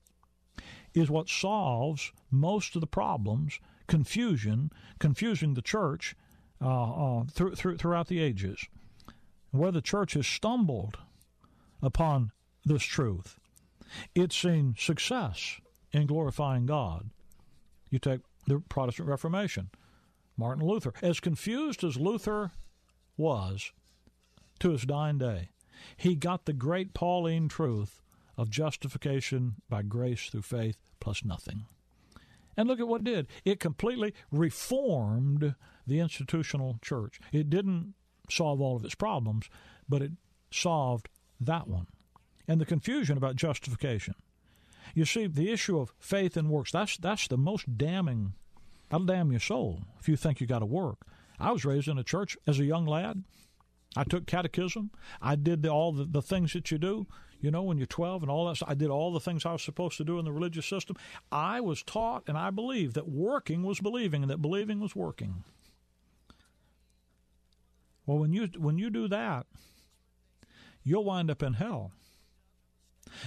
is 0.93 1.09
what 1.09 1.29
solves 1.29 2.11
most 2.31 2.75
of 2.75 2.81
the 2.81 2.87
problems, 2.87 3.59
confusion, 3.87 4.71
confusing 4.99 5.53
the 5.53 5.61
church 5.61 6.15
uh, 6.61 7.19
uh, 7.19 7.23
through, 7.31 7.55
through, 7.55 7.77
throughout 7.77 8.07
the 8.07 8.19
ages. 8.19 8.65
Where 9.51 9.71
the 9.71 9.81
church 9.81 10.13
has 10.13 10.27
stumbled 10.27 10.97
upon 11.81 12.31
this 12.65 12.83
truth, 12.83 13.39
it's 14.15 14.35
seen 14.35 14.75
success 14.77 15.59
in 15.91 16.07
glorifying 16.07 16.65
God. 16.65 17.09
You 17.89 17.99
take 17.99 18.21
the 18.47 18.59
Protestant 18.59 19.07
Reformation, 19.07 19.69
Martin 20.37 20.65
Luther. 20.65 20.93
As 21.01 21.19
confused 21.19 21.83
as 21.83 21.97
Luther 21.97 22.51
was 23.17 23.71
to 24.59 24.71
his 24.71 24.85
dying 24.85 25.17
day. 25.17 25.49
He 25.95 26.15
got 26.15 26.45
the 26.45 26.53
great 26.53 26.93
Pauline 26.93 27.47
truth 27.47 28.01
of 28.37 28.49
justification 28.49 29.55
by 29.69 29.81
grace 29.81 30.29
through 30.29 30.43
faith 30.43 30.77
plus 30.99 31.25
nothing. 31.25 31.65
And 32.55 32.67
look 32.67 32.79
at 32.79 32.87
what 32.87 33.01
it 33.01 33.05
did. 33.05 33.27
It 33.45 33.59
completely 33.59 34.13
reformed 34.31 35.55
the 35.85 35.99
institutional 35.99 36.79
church. 36.81 37.19
It 37.31 37.49
didn't 37.49 37.93
solve 38.29 38.61
all 38.61 38.75
of 38.75 38.85
its 38.85 38.95
problems, 38.95 39.49
but 39.87 40.01
it 40.01 40.11
solved 40.51 41.09
that 41.39 41.67
one. 41.67 41.87
And 42.47 42.59
the 42.59 42.65
confusion 42.65 43.17
about 43.17 43.35
justification. 43.35 44.15
You 44.95 45.05
see, 45.05 45.27
the 45.27 45.51
issue 45.51 45.79
of 45.79 45.93
faith 45.99 46.37
and 46.37 46.49
works, 46.49 46.71
that's 46.71 46.97
that's 46.97 47.27
the 47.27 47.37
most 47.37 47.77
damning 47.77 48.33
that'll 48.89 49.05
damn 49.05 49.31
your 49.31 49.39
soul 49.39 49.81
if 49.99 50.07
you 50.07 50.15
think 50.15 50.39
you 50.39 50.47
gotta 50.47 50.65
work. 50.65 50.99
I 51.39 51.51
was 51.51 51.65
raised 51.65 51.87
in 51.87 51.97
a 51.97 52.03
church 52.03 52.37
as 52.47 52.59
a 52.59 52.65
young 52.65 52.85
lad. 52.85 53.23
I 53.95 54.03
took 54.03 54.27
catechism. 54.27 54.91
I 55.21 55.35
did 55.35 55.63
the, 55.63 55.69
all 55.69 55.91
the, 55.91 56.05
the 56.05 56.21
things 56.21 56.53
that 56.53 56.71
you 56.71 56.77
do 56.77 57.07
you 57.39 57.51
know, 57.51 57.63
when 57.63 57.77
you're 57.77 57.87
12 57.87 58.23
and 58.23 58.31
all 58.31 58.47
that. 58.47 58.61
I 58.67 58.73
did 58.73 58.89
all 58.89 59.13
the 59.13 59.19
things 59.19 59.45
I 59.45 59.53
was 59.53 59.61
supposed 59.61 59.97
to 59.97 60.03
do 60.03 60.19
in 60.19 60.25
the 60.25 60.31
religious 60.31 60.65
system. 60.65 60.95
I 61.31 61.61
was 61.61 61.83
taught 61.83 62.23
and 62.27 62.37
I 62.37 62.49
believed 62.49 62.95
that 62.95 63.07
working 63.07 63.63
was 63.63 63.79
believing 63.79 64.23
and 64.23 64.31
that 64.31 64.41
believing 64.41 64.79
was 64.79 64.95
working. 64.95 65.43
Well, 68.05 68.19
when 68.19 68.31
you 68.31 68.47
when 68.57 68.77
you 68.77 68.89
do 68.89 69.07
that, 69.09 69.45
you'll 70.83 71.03
wind 71.03 71.29
up 71.29 71.43
in 71.43 71.53
hell. 71.53 71.91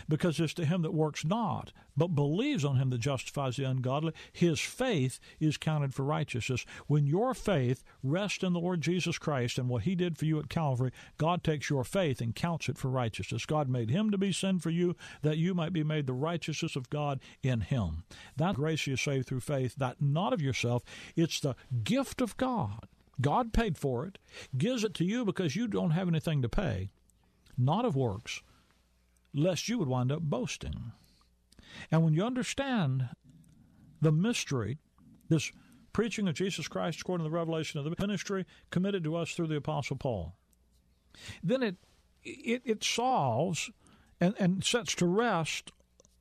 Because 0.09 0.41
it's 0.41 0.55
to 0.55 0.65
him 0.65 0.83
that 0.83 0.95
works 0.95 1.25
not, 1.25 1.73
but 1.97 2.15
believes 2.15 2.65
on 2.65 2.77
him 2.77 2.91
that 2.91 2.99
justifies 2.99 3.57
the 3.57 3.65
ungodly, 3.65 4.13
his 4.33 4.59
faith 4.59 5.21
is 5.39 5.57
counted 5.57 5.95
for 5.95 6.05
righteousness. 6.05 6.65
When 6.87 7.07
your 7.07 7.35
faith 7.35 7.85
rests 8.03 8.43
in 8.43 8.53
the 8.53 8.61
Lord 8.61 8.81
Jesus 8.81 9.19
Christ 9.19 9.59
and 9.59 9.69
what 9.69 9.83
he 9.83 9.95
did 9.95 10.17
for 10.17 10.25
you 10.25 10.39
at 10.39 10.49
Calvary, 10.49 10.93
God 11.19 11.45
takes 11.45 11.69
your 11.69 11.85
faith 11.85 12.21
and 12.21 12.35
counts 12.35 12.69
it 12.69 12.79
for 12.79 12.89
righteousness. 12.89 13.47
God 13.47 13.69
made 13.69 13.91
him 13.91 14.11
to 14.11 14.19
be 14.19 14.33
sin 14.33 14.59
for 14.59 14.71
you, 14.71 14.97
that 15.23 15.39
you 15.39 15.55
might 15.55 15.73
be 15.73 15.85
made 15.85 16.07
the 16.07 16.13
righteousness 16.13 16.77
of 16.77 16.91
God 16.91 17.21
in 17.43 17.61
him. 17.61 18.05
That 18.37 18.55
grace 18.55 18.89
is 18.89 19.01
saved 19.01 19.27
through 19.27 19.41
faith, 19.41 19.75
that 19.77 20.01
not 20.01 20.33
of 20.33 20.43
yourself, 20.43 20.83
it's 21.17 21.41
the 21.41 21.57
gift 21.85 22.21
of 22.21 22.37
God. 22.37 22.87
God 23.21 23.53
paid 23.53 23.77
for 23.77 24.07
it, 24.07 24.19
gives 24.57 24.85
it 24.85 24.95
to 24.95 25.05
you 25.05 25.25
because 25.25 25.55
you 25.55 25.69
don't 25.69 25.91
have 25.91 26.09
anything 26.09 26.41
to 26.43 26.49
pay, 26.49 26.89
not 27.59 27.85
of 27.85 27.95
works 27.95 28.41
lest 29.35 29.69
you 29.69 29.79
would 29.79 29.89
wind 29.89 30.13
up 30.13 30.23
boasting. 30.23 30.93
And 31.91 32.05
when 32.05 32.15
you 32.15 32.25
understand 32.25 33.09
the 34.01 34.13
mystery, 34.13 34.79
this 35.29 35.53
preaching 35.93 36.29
of 36.29 36.35
Jesus 36.35 36.69
Christ 36.69 37.01
according 37.01 37.25
to 37.25 37.31
the 37.31 37.37
revelation 37.37 37.79
of 37.79 37.85
the 37.85 37.95
ministry 37.99 38.47
committed 38.71 39.05
to 39.05 39.17
us 39.17 39.33
through 39.33 39.49
the 39.49 39.57
Apostle 39.57 39.97
Paul, 39.97 40.37
then 41.43 41.63
it 41.63 41.77
it, 42.23 42.63
it 42.65 42.85
solves 42.85 43.71
and, 44.21 44.35
and 44.39 44.63
sets 44.63 44.95
to 44.97 45.07
rest 45.07 45.73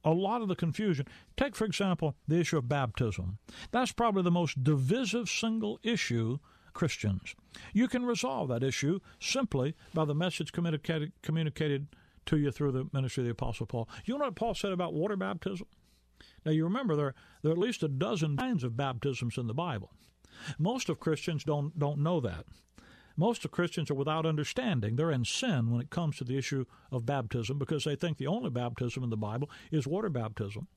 a 0.04 0.12
lot 0.12 0.42
of 0.42 0.48
the 0.48 0.56
confusion. 0.56 1.06
Take, 1.36 1.56
for 1.56 1.66
example, 1.66 2.16
the 2.28 2.40
issue 2.40 2.58
of 2.58 2.70
baptism. 2.70 3.38
That's 3.72 3.92
probably 3.92 4.24
the 4.24 4.32
most 4.32 4.64
divisive 4.64 5.30
single 5.30 5.80
issue 5.84 6.38
Christians. 6.74 7.36
You 7.74 7.88
can 7.88 8.06
resolve 8.06 8.48
that 8.50 8.64
issue 8.64 9.00
simply 9.20 9.76
by 9.94 10.06
the 10.06 10.16
message 10.16 10.52
communicated, 10.52 11.12
communicated 11.22 11.88
to 12.30 12.38
you 12.38 12.52
through 12.52 12.72
the 12.72 12.88
ministry 12.94 13.22
of 13.22 13.26
the 13.26 13.32
Apostle 13.32 13.66
Paul. 13.66 13.90
You 14.06 14.18
know 14.18 14.26
what 14.26 14.36
Paul 14.36 14.54
said 14.54 14.72
about 14.72 14.94
water 14.94 15.16
baptism? 15.16 15.68
Now, 16.46 16.52
you 16.52 16.64
remember 16.64 16.96
there, 16.96 17.14
there 17.42 17.52
are 17.52 17.54
at 17.54 17.60
least 17.60 17.84
a 17.84 17.88
dozen 17.88 18.38
kinds 18.38 18.64
of 18.64 18.78
baptisms 18.78 19.38
in 19.38 19.48
the 19.48 19.54
Bible. 19.54 19.92
Most 20.58 20.90
of 20.90 21.00
Christians 21.00 21.44
don't, 21.44 21.78
don't 21.78 22.00
know 22.00 22.20
that. 22.22 22.46
Most 23.18 23.44
of 23.44 23.52
Christians 23.52 23.92
are 23.92 23.96
without 23.96 24.26
understanding. 24.26 24.96
They're 24.96 25.12
in 25.12 25.26
sin 25.26 25.72
when 25.72 25.82
it 25.82 25.90
comes 25.90 26.18
to 26.18 26.24
the 26.24 26.38
issue 26.38 26.66
of 26.92 27.06
baptism 27.06 27.58
because 27.58 27.84
they 27.84 27.96
think 27.96 28.18
the 28.18 28.28
only 28.28 28.50
baptism 28.50 29.04
in 29.04 29.10
the 29.10 29.18
Bible 29.18 29.50
is 29.72 29.86
water 29.86 30.10
baptism. 30.10 30.68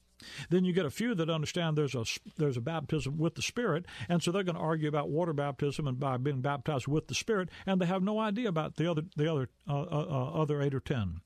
Then 0.51 0.65
you 0.65 0.73
get 0.73 0.87
a 0.87 0.91
few 0.91 1.15
that 1.17 1.31
understand 1.31 1.77
there's 1.77 1.95
a 1.95 2.05
there's 2.37 2.57
a 2.57 2.61
baptism 2.61 3.19
with 3.19 3.35
the 3.35 3.43
Spirit, 3.43 3.87
and 4.09 4.23
so 4.23 4.31
they're 4.31 4.45
going 4.45 4.57
to 4.57 4.61
argue 4.61 4.89
about 4.89 5.11
water 5.11 5.33
baptism 5.33 5.89
and 5.89 5.99
by 5.99 6.17
being 6.17 6.41
baptized 6.41 6.87
with 6.87 7.09
the 7.09 7.15
Spirit, 7.15 7.49
and 7.67 7.81
they 7.81 7.87
have 7.87 8.03
no 8.03 8.21
idea 8.21 8.49
about 8.49 8.77
the 8.77 8.89
other 8.89 9.03
the 9.17 9.31
other 9.31 9.49
uh, 9.69 9.83
uh, 9.83 10.07
uh 10.09 10.43
other 10.43 10.63
eight 10.63 10.75
or 10.75 10.81
ten. 10.81 11.21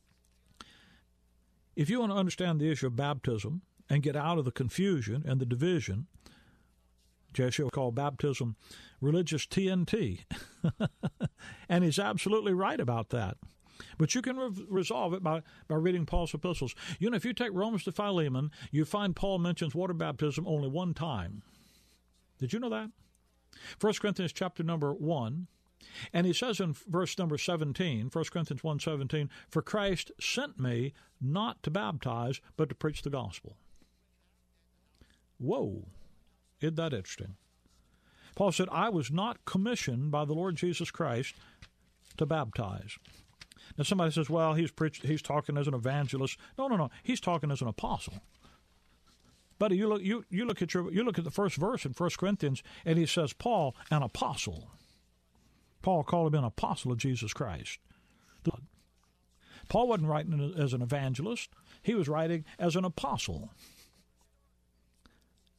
If 1.77 1.91
you 1.91 2.01
want 2.01 2.13
to 2.13 2.19
understand 2.19 2.59
the 2.59 2.71
issue 2.71 2.87
of 2.87 2.97
baptism 2.97 3.63
and 3.89 4.03
get 4.03 4.17
out 4.17 4.39
of 4.39 4.45
the 4.45 4.51
confusion 4.51 5.23
and 5.27 5.39
the 5.41 5.47
division, 5.47 6.07
Jesse 7.35 7.69
called 7.71 7.95
baptism 7.95 8.57
religious 9.01 9.47
TNT. 9.47 10.21
and 11.69 11.85
he's 11.85 11.99
absolutely 11.99 12.55
right 12.55 12.81
about 12.81 13.11
that. 13.11 13.37
But 13.99 14.15
you 14.15 14.23
can 14.23 14.39
re- 14.39 14.67
resolve 14.69 15.13
it 15.13 15.23
by, 15.23 15.43
by 15.69 15.75
reading 15.75 16.07
Paul's 16.07 16.33
epistles. 16.33 16.75
You 16.99 17.11
know, 17.11 17.17
if 17.17 17.27
you 17.27 17.35
take 17.35 17.53
Romans 17.53 17.85
to 17.85 17.93
Philemon, 17.93 18.51
you 18.71 18.87
find 18.87 19.15
Paul 19.15 19.39
mentions 19.39 19.75
water 19.75 19.93
baptism 19.93 20.47
only 20.49 20.69
one 20.69 20.95
time. 20.95 21.43
Did 22.39 22.55
you 22.55 22.59
know 22.59 22.71
that? 22.71 22.91
1 23.79 23.95
Corinthians 24.01 24.33
chapter 24.33 24.63
number 24.63 24.95
1, 24.95 25.47
and 26.13 26.27
he 26.27 26.33
says 26.33 26.61
in 26.61 26.73
verse 26.73 27.19
number 27.19 27.39
17, 27.39 28.11
1 28.11 28.25
Corinthians 28.31 28.63
1:17, 28.63 29.29
"For 29.49 29.63
Christ 29.63 30.13
sent 30.21 30.59
me 30.59 30.93
not 31.21 31.63
to 31.63 31.71
baptize, 31.71 32.41
but 32.57 32.69
to 32.69 32.75
preach 32.75 33.03
the 33.03 33.11
gospel." 33.11 33.57
Whoa. 35.39 35.87
Isn't 36.61 36.77
that 36.77 36.95
interesting? 36.95 37.37
Paul 38.35 38.53
said, 38.53 38.69
I 38.71 38.89
was 38.91 39.11
not 39.11 39.45
commissioned 39.45 40.11
by 40.11 40.25
the 40.25 40.35
Lord 40.35 40.57
Jesus 40.57 40.91
Christ 40.91 41.35
to 42.19 42.27
baptize. 42.27 42.99
Now 43.77 43.85
somebody 43.85 44.13
says, 44.13 44.31
well, 44.31 44.55
he's 44.55 44.71
preached 44.71 45.05
he's 45.05 45.23
talking 45.23 45.57
as 45.57 45.67
an 45.67 45.75
evangelist. 45.75 46.39
No, 46.57 46.69
no, 46.69 46.77
no. 46.77 46.91
He's 47.03 47.21
talking 47.21 47.51
as 47.51 47.61
an 47.61 47.69
apostle. 47.69 48.15
Buddy, 49.59 49.77
you 49.77 49.89
look 49.89 50.03
you, 50.03 50.25
you 50.29 50.45
look 50.45 50.63
at 50.63 50.75
your 50.75 50.93
you 50.93 51.03
look 51.03 51.19
at 51.19 51.25
the 51.25 51.31
first 51.31 51.57
verse 51.57 51.85
in 51.85 51.93
1 51.93 52.11
Corinthians 52.19 52.63
and 52.85 52.99
he 52.99 53.07
says, 53.07 53.33
Paul, 53.33 53.75
an 53.91 54.03
apostle. 54.03 54.71
Paul 55.87 56.03
called 56.03 56.35
him 56.35 56.41
an 56.41 56.45
apostle 56.45 56.91
of 56.91 56.99
Jesus 56.99 57.33
Christ. 57.33 57.79
Paul 59.69 59.87
wasn't 59.87 60.09
writing 60.09 60.55
as 60.59 60.73
an 60.73 60.83
evangelist, 60.83 61.51
he 61.81 61.95
was 61.95 62.09
writing 62.09 62.45
as 62.59 62.75
an 62.75 62.85
apostle. 62.85 63.51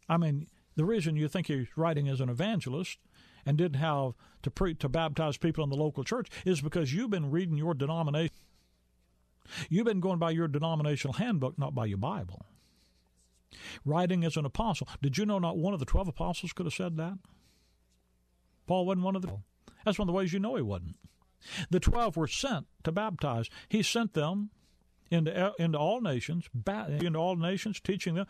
I 0.10 0.18
mean, 0.18 0.48
the 0.76 0.84
reason 0.84 1.16
you 1.16 1.30
think 1.30 1.48
he's 1.48 1.68
writing 1.78 2.10
as 2.10 2.20
an 2.20 2.28
evangelist 2.28 3.00
and 3.46 3.58
didn't 3.58 3.80
have 3.80 4.16
to 4.44 4.74
to 4.74 4.90
baptize 4.90 5.38
people 5.38 5.64
in 5.64 5.70
the 5.70 5.78
local 5.78 6.04
church 6.04 6.28
is 6.46 6.60
because 6.60 6.94
you've 6.94 7.10
been 7.10 7.32
reading 7.32 7.56
your 7.56 7.74
denomination. 7.74 8.36
You've 9.70 9.86
been 9.86 10.02
going 10.02 10.20
by 10.20 10.32
your 10.32 10.50
denominational 10.50 11.14
handbook, 11.14 11.58
not 11.58 11.74
by 11.74 11.86
your 11.86 12.00
Bible. 12.00 12.46
Writing 13.86 14.26
as 14.26 14.36
an 14.36 14.44
apostle. 14.44 14.90
Did 15.02 15.18
you 15.18 15.26
know 15.26 15.40
not 15.40 15.58
one 15.58 15.74
of 15.74 15.80
the 15.80 15.86
twelve 15.86 16.10
apostles 16.10 16.52
could 16.52 16.66
have 16.66 16.74
said 16.74 16.98
that? 16.98 17.18
Paul 18.66 18.86
wasn't 18.86 19.06
one 19.06 19.16
of 19.16 19.22
the. 19.22 19.38
That's 19.88 19.98
one 19.98 20.10
of 20.10 20.12
the 20.12 20.18
ways 20.18 20.34
you 20.34 20.40
know 20.40 20.56
he 20.56 20.62
wasn't. 20.62 20.98
The 21.70 21.80
twelve 21.80 22.18
were 22.18 22.28
sent 22.28 22.68
to 22.84 22.92
baptize. 22.92 23.50
He 23.70 23.82
sent 23.82 24.16
them 24.16 24.50
into 25.10 25.54
into 25.58 25.78
all 25.78 26.02
nations, 26.02 26.50
into 26.68 27.18
all 27.18 27.38
nations, 27.38 27.80
teaching 27.80 28.16
them. 28.16 28.28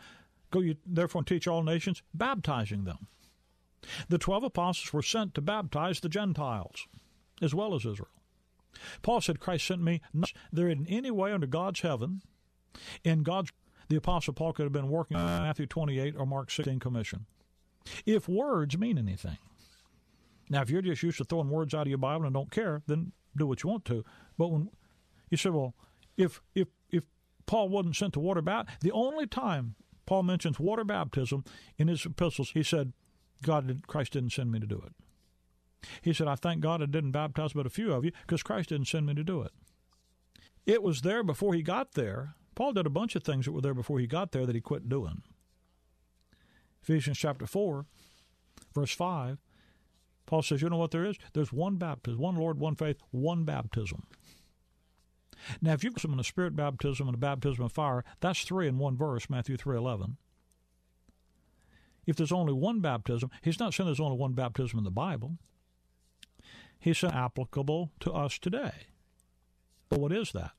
Go, 0.52 0.60
you 0.60 0.76
therefore 0.86 1.22
and 1.22 1.26
teach 1.26 1.48
all 1.48 1.64
nations, 1.64 2.00
baptizing 2.14 2.84
them. 2.84 3.08
The 4.08 4.18
twelve 4.18 4.44
apostles 4.44 4.92
were 4.92 5.02
sent 5.02 5.34
to 5.34 5.40
baptize 5.40 5.98
the 5.98 6.08
Gentiles 6.08 6.86
as 7.42 7.56
well 7.56 7.74
as 7.74 7.84
Israel. 7.84 8.06
Paul 9.02 9.20
said, 9.20 9.40
Christ 9.40 9.66
sent 9.66 9.82
me 9.82 10.00
not 10.14 10.32
there 10.52 10.68
in 10.68 10.86
any 10.86 11.10
way 11.10 11.32
under 11.32 11.48
God's 11.48 11.80
heaven, 11.80 12.22
in 13.02 13.24
God's 13.24 13.50
the 13.88 13.96
apostle 13.96 14.32
Paul 14.32 14.52
could 14.52 14.62
have 14.62 14.72
been 14.72 14.90
working 14.90 15.16
on 15.16 15.42
Matthew 15.42 15.66
28 15.66 16.14
or 16.16 16.24
Mark 16.24 16.52
16 16.52 16.78
commission. 16.78 17.26
If 18.06 18.28
words 18.28 18.78
mean 18.78 18.96
anything. 18.96 19.38
Now, 20.50 20.62
if 20.62 20.70
you're 20.70 20.82
just 20.82 21.02
used 21.02 21.18
to 21.18 21.24
throwing 21.24 21.50
words 21.50 21.74
out 21.74 21.82
of 21.82 21.88
your 21.88 21.98
Bible 21.98 22.24
and 22.24 22.34
don't 22.34 22.50
care, 22.50 22.82
then 22.86 23.12
do 23.36 23.46
what 23.46 23.62
you 23.62 23.70
want 23.70 23.84
to. 23.86 24.04
But 24.36 24.48
when 24.48 24.70
you 25.30 25.36
say, 25.36 25.50
well, 25.50 25.74
if 26.16 26.40
if 26.54 26.68
if 26.90 27.04
Paul 27.46 27.68
wasn't 27.68 27.96
sent 27.96 28.14
to 28.14 28.20
water 28.20 28.42
baptism, 28.42 28.78
the 28.82 28.92
only 28.92 29.26
time 29.26 29.74
Paul 30.06 30.22
mentions 30.22 30.58
water 30.58 30.84
baptism 30.84 31.44
in 31.76 31.88
his 31.88 32.04
epistles, 32.04 32.52
he 32.52 32.62
said, 32.62 32.92
God, 33.42 33.66
did, 33.66 33.86
Christ 33.86 34.14
didn't 34.14 34.32
send 34.32 34.50
me 34.50 34.58
to 34.58 34.66
do 34.66 34.82
it. 34.84 34.92
He 36.02 36.12
said, 36.12 36.26
I 36.26 36.34
thank 36.34 36.60
God 36.60 36.82
I 36.82 36.86
didn't 36.86 37.12
baptize 37.12 37.52
but 37.52 37.66
a 37.66 37.70
few 37.70 37.92
of 37.92 38.04
you 38.04 38.12
because 38.26 38.42
Christ 38.42 38.70
didn't 38.70 38.88
send 38.88 39.06
me 39.06 39.14
to 39.14 39.22
do 39.22 39.42
it. 39.42 39.52
It 40.66 40.82
was 40.82 41.02
there 41.02 41.22
before 41.22 41.54
he 41.54 41.62
got 41.62 41.92
there. 41.92 42.34
Paul 42.54 42.72
did 42.72 42.86
a 42.86 42.90
bunch 42.90 43.14
of 43.14 43.22
things 43.22 43.44
that 43.44 43.52
were 43.52 43.60
there 43.60 43.74
before 43.74 44.00
he 44.00 44.06
got 44.06 44.32
there 44.32 44.44
that 44.44 44.54
he 44.54 44.60
quit 44.60 44.88
doing. 44.88 45.22
Ephesians 46.82 47.18
chapter 47.18 47.46
4, 47.46 47.86
verse 48.74 48.92
5 48.92 49.38
Paul 50.28 50.42
says, 50.42 50.60
you 50.60 50.68
know 50.68 50.76
what 50.76 50.90
there 50.90 51.06
is? 51.06 51.16
There's 51.32 51.54
one 51.54 51.76
baptism, 51.76 52.20
one 52.20 52.36
Lord, 52.36 52.60
one 52.60 52.74
faith, 52.76 52.98
one 53.12 53.44
baptism. 53.44 54.02
Now, 55.62 55.72
if 55.72 55.82
you've 55.82 55.94
got 55.94 56.20
a 56.20 56.22
spirit 56.24 56.54
baptism 56.54 57.08
and 57.08 57.14
a 57.14 57.18
baptism 57.18 57.64
of 57.64 57.72
fire, 57.72 58.04
that's 58.20 58.42
three 58.42 58.68
in 58.68 58.76
one 58.76 58.94
verse, 58.94 59.30
Matthew 59.30 59.56
3.11. 59.56 60.16
If 62.06 62.16
there's 62.16 62.30
only 62.30 62.52
one 62.52 62.80
baptism, 62.80 63.30
he's 63.40 63.58
not 63.58 63.72
saying 63.72 63.86
there's 63.86 64.00
only 64.00 64.18
one 64.18 64.34
baptism 64.34 64.78
in 64.78 64.84
the 64.84 64.90
Bible. 64.90 65.38
He's 66.78 66.98
said 66.98 67.12
applicable 67.12 67.92
to 68.00 68.12
us 68.12 68.38
today. 68.38 68.88
But 69.88 69.98
what 69.98 70.12
is 70.12 70.32
that? 70.32 70.50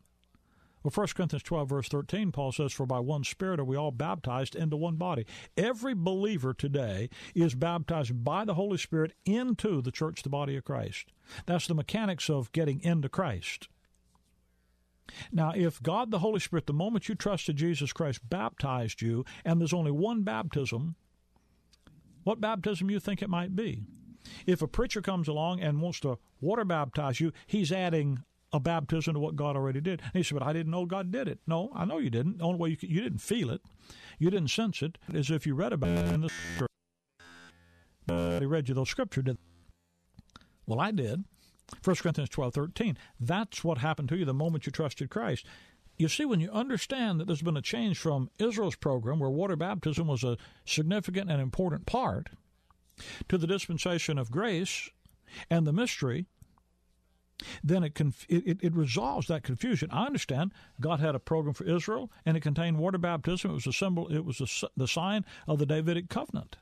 Well, 0.82 0.92
1 0.94 1.08
Corinthians 1.16 1.44
12, 1.44 1.70
verse 1.70 1.90
13, 1.90 2.32
Paul 2.32 2.54
says, 2.54 2.72
For 2.72 2.86
by 2.86 3.00
one 3.00 3.24
Spirit 3.26 3.60
are 3.60 3.66
we 3.66 3.76
all 3.76 3.92
baptized 3.92 4.56
into 4.56 4.78
one 4.78 4.96
body. 4.96 5.26
Every 5.58 5.94
believer 5.94 6.54
today 6.54 7.10
is 7.36 7.54
baptized 7.54 8.24
by 8.24 8.46
the 8.46 8.54
Holy 8.54 8.78
Spirit 8.78 9.14
into 9.26 9.82
the 9.82 9.92
church, 9.92 10.24
the 10.24 10.30
body 10.30 10.56
of 10.56 10.64
Christ. 10.64 11.12
That's 11.46 11.68
the 11.68 11.76
mechanics 11.76 12.30
of 12.30 12.52
getting 12.54 12.82
into 12.82 13.10
Christ. 13.10 13.68
Now, 15.32 15.52
if 15.56 15.82
God 15.82 16.12
the 16.12 16.20
Holy 16.20 16.40
Spirit, 16.40 16.68
the 16.68 16.74
moment 16.74 17.10
you 17.10 17.16
trusted 17.16 17.58
Jesus 17.58 17.92
Christ, 17.92 18.30
baptized 18.30 19.02
you, 19.02 19.26
and 19.44 19.60
there's 19.60 19.74
only 19.74 19.92
one 19.92 20.24
baptism, 20.24 20.96
what 22.24 22.40
baptism 22.40 22.90
you 22.90 23.00
think 23.00 23.22
it 23.22 23.30
might 23.30 23.56
be? 23.56 23.84
If 24.46 24.62
a 24.62 24.68
preacher 24.68 25.02
comes 25.02 25.28
along 25.28 25.62
and 25.62 25.82
wants 25.82 26.00
to 26.02 26.20
water 26.40 26.64
baptize 26.64 27.20
you, 27.20 27.32
he's 27.48 27.72
adding 27.72 28.24
a 28.52 28.60
baptism 28.60 29.14
to 29.14 29.20
what 29.20 29.36
God 29.36 29.56
already 29.56 29.82
did. 29.82 30.02
And 30.02 30.12
he 30.14 30.24
said, 30.24 30.38
But 30.38 30.48
I 30.48 30.54
didn't 30.54 30.72
know 30.72 30.86
God 30.86 31.12
did 31.12 31.28
it. 31.28 31.40
No, 31.46 31.72
I 31.76 31.86
know 31.86 31.98
you 31.98 32.10
didn't. 32.10 32.40
The 32.40 32.44
only 32.44 32.60
way 32.60 32.70
you, 32.70 32.78
could, 32.78 32.90
you 32.90 33.02
didn't 33.02 33.20
feel 33.20 33.50
it, 33.50 33.62
you 34.18 34.30
didn't 34.30 34.50
sense 34.50 34.82
it, 34.82 34.98
is 35.14 35.30
if 35.30 35.46
you 35.46 35.56
read 35.56 35.74
about 35.74 35.90
it 35.90 36.14
in 36.14 36.22
the 36.22 36.30
scripture. 36.30 36.68
They 38.08 38.46
read 38.46 38.68
you 38.68 38.76
those 38.76 38.90
scripture, 38.90 39.22
did 39.22 39.38
Well, 40.66 40.80
I 40.80 40.92
did. 40.92 41.26
1 41.84 41.96
Corinthians 41.98 42.30
12, 42.30 42.54
13. 42.54 42.98
That's 43.20 43.64
what 43.64 43.78
happened 43.78 44.10
to 44.10 44.18
you 44.18 44.26
the 44.26 44.34
moment 44.34 44.66
you 44.66 44.72
trusted 44.72 45.12
Christ. 45.12 45.46
You 45.98 46.08
see, 46.08 46.26
when 46.26 46.40
you 46.40 46.50
understand 46.50 47.20
that 47.20 47.28
there's 47.28 47.42
been 47.42 47.58
a 47.58 47.62
change 47.62 48.00
from 48.00 48.32
Israel's 48.40 48.76
program, 48.76 49.20
where 49.20 49.30
water 49.30 49.56
baptism 49.56 50.08
was 50.08 50.24
a 50.24 50.38
significant 50.66 51.30
and 51.30 51.42
important 51.42 51.86
part, 51.86 52.30
to 53.28 53.38
the 53.38 53.48
dispensation 53.48 54.18
of 54.18 54.32
grace 54.32 54.90
and 55.50 55.68
the 55.68 55.74
mystery, 55.74 56.26
then 57.64 57.84
it, 57.84 57.96
conf- 57.96 58.26
it, 58.30 58.60
it, 58.62 58.76
resolves 58.76 59.28
that 59.28 59.44
confusion. 59.44 59.90
I 59.92 60.06
understand 60.06 60.54
God 60.80 61.00
had 61.00 61.16
a 61.16 61.20
program 61.20 61.54
for 61.54 61.64
Israel, 61.64 62.12
and 62.26 62.36
it 62.36 62.42
contained 62.42 62.78
water 62.78 62.98
baptism. 62.98 63.52
It 63.52 63.56
was 63.56 63.68
a 63.68 63.74
symbol. 63.74 64.08
It 64.08 64.26
was 64.26 64.42
a, 64.42 64.68
the 64.76 64.88
sign 64.88 65.26
of 65.48 65.60
the 65.60 65.66
Davidic 65.66 66.10
covenant. 66.10 66.58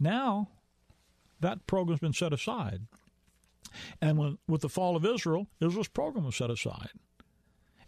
Now, 0.00 0.48
that 1.40 1.66
program's 1.66 2.00
been 2.00 2.12
set 2.12 2.32
aside, 2.32 2.82
and 4.00 4.18
when, 4.18 4.38
with 4.48 4.62
the 4.62 4.68
fall 4.68 4.96
of 4.96 5.04
Israel, 5.04 5.46
Israel's 5.60 5.88
program 5.88 6.24
was 6.24 6.36
set 6.36 6.50
aside, 6.50 6.90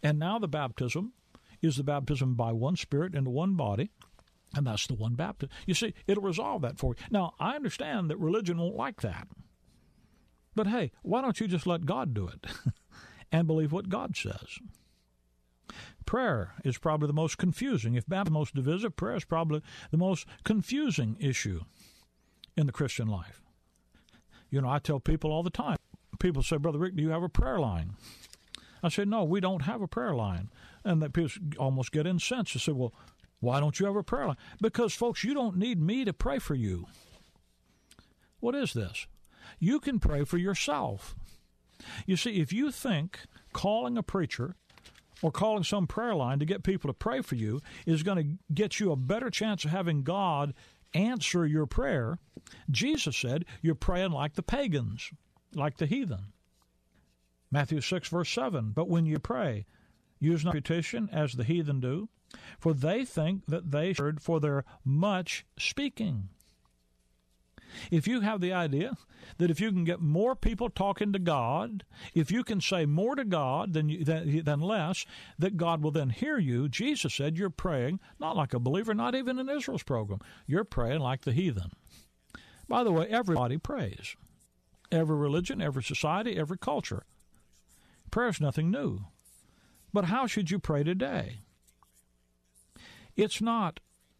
and 0.01 0.17
now 0.19 0.39
the 0.39 0.47
baptism 0.47 1.13
is 1.61 1.75
the 1.75 1.83
baptism 1.83 2.35
by 2.35 2.51
one 2.51 2.75
Spirit 2.75 3.15
into 3.15 3.29
one 3.29 3.55
body. 3.55 3.91
And 4.55 4.65
that's 4.65 4.87
the 4.87 4.93
one 4.93 5.15
baptism. 5.15 5.53
You 5.65 5.73
see, 5.73 5.93
it'll 6.07 6.23
resolve 6.23 6.61
that 6.61 6.79
for 6.79 6.95
you. 6.97 7.05
Now, 7.11 7.33
I 7.37 7.55
understand 7.55 8.09
that 8.09 8.17
religion 8.17 8.57
won't 8.57 8.77
like 8.77 9.01
that. 9.01 9.27
But 10.57 10.67
hey, 10.67 10.91
why 11.03 11.21
don't 11.21 11.39
you 11.39 11.47
just 11.47 11.67
let 11.67 11.85
God 11.85 12.15
do 12.15 12.27
it 12.27 12.47
and 13.31 13.45
believe 13.45 13.71
what 13.71 13.89
God 13.89 14.17
says? 14.17 14.57
Prayer 16.07 16.55
is 16.65 16.79
probably 16.79 17.05
the 17.05 17.13
most 17.13 17.37
confusing. 17.37 17.93
If 17.93 18.09
baptism 18.09 18.33
is 18.33 18.39
most 18.39 18.55
divisive, 18.55 18.95
prayer 18.95 19.17
is 19.17 19.23
probably 19.23 19.61
the 19.91 19.97
most 19.97 20.25
confusing 20.43 21.15
issue 21.19 21.61
in 22.57 22.65
the 22.65 22.71
Christian 22.71 23.07
life. 23.07 23.39
You 24.49 24.61
know, 24.61 24.69
I 24.69 24.79
tell 24.79 24.99
people 24.99 25.31
all 25.31 25.43
the 25.43 25.51
time. 25.51 25.77
People 26.17 26.41
say, 26.41 26.57
Brother 26.57 26.79
Rick, 26.79 26.95
do 26.95 27.03
you 27.03 27.09
have 27.09 27.21
a 27.21 27.29
prayer 27.29 27.59
line? 27.59 27.93
I 28.81 28.89
say, 28.89 29.05
no, 29.05 29.23
we 29.23 29.39
don't 29.39 29.61
have 29.61 29.83
a 29.83 29.87
prayer 29.87 30.15
line. 30.15 30.49
And 30.83 31.03
that 31.03 31.13
people 31.13 31.29
almost 31.59 31.91
get 31.91 32.07
incensed. 32.07 32.55
They 32.55 32.59
say, 32.59 32.71
well, 32.71 32.95
why 33.41 33.59
don't 33.59 33.79
you 33.79 33.85
have 33.85 33.95
a 33.95 34.01
prayer 34.01 34.25
line? 34.25 34.37
Because, 34.59 34.95
folks, 34.95 35.23
you 35.23 35.35
don't 35.35 35.57
need 35.57 35.79
me 35.79 36.03
to 36.03 36.13
pray 36.13 36.39
for 36.39 36.55
you. 36.55 36.87
What 38.39 38.55
is 38.55 38.73
this? 38.73 39.05
You 39.59 39.79
can 39.79 39.99
pray 39.99 40.23
for 40.23 40.37
yourself. 40.37 41.15
You 42.05 42.17
see, 42.17 42.39
if 42.41 42.51
you 42.51 42.71
think 42.71 43.19
calling 43.53 43.97
a 43.97 44.03
preacher 44.03 44.55
or 45.21 45.31
calling 45.31 45.63
some 45.63 45.87
prayer 45.87 46.15
line 46.15 46.39
to 46.39 46.45
get 46.45 46.63
people 46.63 46.89
to 46.89 46.93
pray 46.93 47.21
for 47.21 47.35
you 47.35 47.61
is 47.85 48.03
going 48.03 48.17
to 48.17 48.53
get 48.53 48.79
you 48.79 48.91
a 48.91 48.95
better 48.95 49.29
chance 49.29 49.65
of 49.65 49.71
having 49.71 50.03
God 50.03 50.53
answer 50.93 51.45
your 51.45 51.65
prayer, 51.65 52.19
Jesus 52.69 53.17
said 53.17 53.45
you're 53.61 53.75
praying 53.75 54.11
like 54.11 54.33
the 54.35 54.43
pagans, 54.43 55.11
like 55.53 55.77
the 55.77 55.85
heathen. 55.85 56.33
Matthew 57.51 57.81
6, 57.81 58.09
verse 58.09 58.29
7 58.29 58.71
But 58.71 58.89
when 58.89 59.05
you 59.05 59.19
pray, 59.19 59.65
use 60.19 60.43
not 60.43 60.53
repetition 60.53 61.09
as 61.11 61.33
the 61.33 61.43
heathen 61.43 61.79
do, 61.79 62.09
for 62.59 62.73
they 62.73 63.05
think 63.05 63.45
that 63.47 63.71
they 63.71 63.93
heard 63.93 64.21
for 64.21 64.39
their 64.39 64.65
much 64.83 65.45
speaking. 65.57 66.29
If 67.91 68.07
you 68.07 68.21
have 68.21 68.41
the 68.41 68.53
idea 68.53 68.97
that 69.37 69.51
if 69.51 69.59
you 69.59 69.71
can 69.71 69.83
get 69.83 69.99
more 69.99 70.35
people 70.35 70.69
talking 70.69 71.13
to 71.13 71.19
God, 71.19 71.83
if 72.13 72.31
you 72.31 72.43
can 72.43 72.61
say 72.61 72.85
more 72.85 73.15
to 73.15 73.25
God 73.25 73.73
than, 73.73 74.03
than, 74.03 74.43
than 74.43 74.59
less, 74.59 75.05
that 75.37 75.57
God 75.57 75.81
will 75.81 75.91
then 75.91 76.09
hear 76.09 76.37
you, 76.37 76.69
Jesus 76.69 77.13
said 77.13 77.37
you're 77.37 77.49
praying 77.49 77.99
not 78.19 78.35
like 78.35 78.53
a 78.53 78.59
believer, 78.59 78.93
not 78.93 79.15
even 79.15 79.39
in 79.39 79.49
Israel's 79.49 79.83
program. 79.83 80.19
You're 80.45 80.63
praying 80.63 81.01
like 81.01 81.21
the 81.21 81.33
heathen. 81.33 81.71
By 82.67 82.83
the 82.83 82.91
way, 82.91 83.07
everybody 83.07 83.57
prays. 83.57 84.15
Every 84.91 85.15
religion, 85.15 85.61
every 85.61 85.83
society, 85.83 86.37
every 86.37 86.57
culture. 86.57 87.03
Prayer 88.11 88.29
is 88.29 88.41
nothing 88.41 88.71
new. 88.71 89.01
But 89.93 90.05
how 90.05 90.27
should 90.27 90.51
you 90.51 90.59
pray 90.59 90.83
today? 90.83 91.39
It's 93.15 93.41
not, 93.41 93.79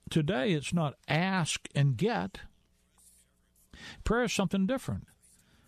today, 0.09 0.53
it's 0.53 0.73
not 0.73 0.95
ask 1.07 1.67
and 1.75 1.95
get. 1.95 2.39
Prayer 4.03 4.23
is 4.23 4.33
something 4.33 4.65
different. 4.65 5.07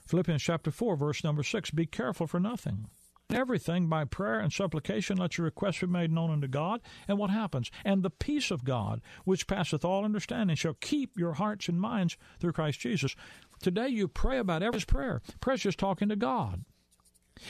Philippians 0.06 0.41
chapter 0.41 0.72
4, 0.72 0.95
verse 0.95 1.24
number 1.24 1.43
6 1.43 1.72
Be 1.72 1.86
careful 1.86 2.28
for 2.28 2.39
nothing. 2.39 2.88
Everything 3.32 3.88
by 3.88 4.06
prayer 4.06 4.39
and 4.39 4.52
supplication, 4.52 5.17
let 5.17 5.38
your 5.38 5.45
requests 5.45 5.82
be 5.82 5.88
made 5.88 6.12
known 6.12 6.32
unto 6.32 6.48
God. 6.48 6.82
And 7.08 7.19
what 7.19 7.30
happens? 7.30 7.69
And 7.86 8.02
the 8.02 8.10
peace 8.10 8.50
of 8.50 8.63
God, 8.63 9.02
which 9.24 9.45
passeth 9.45 9.86
all 9.86 10.04
understanding, 10.04 10.56
shall 10.56 10.74
keep 10.74 11.15
your 11.15 11.34
hearts 11.34 11.69
and 11.69 11.80
minds 11.80 12.17
through 12.39 12.54
Christ 12.54 12.80
Jesus. 12.80 13.15
Today 13.62 13.89
you 13.89 14.08
pray 14.08 14.39
about 14.39 14.63
every 14.63 14.82
prayer. 14.82 15.22
Prayer 15.41 15.56
is 15.56 15.62
just 15.62 15.78
talking 15.78 16.10
to 16.10 16.15
God. 16.15 16.65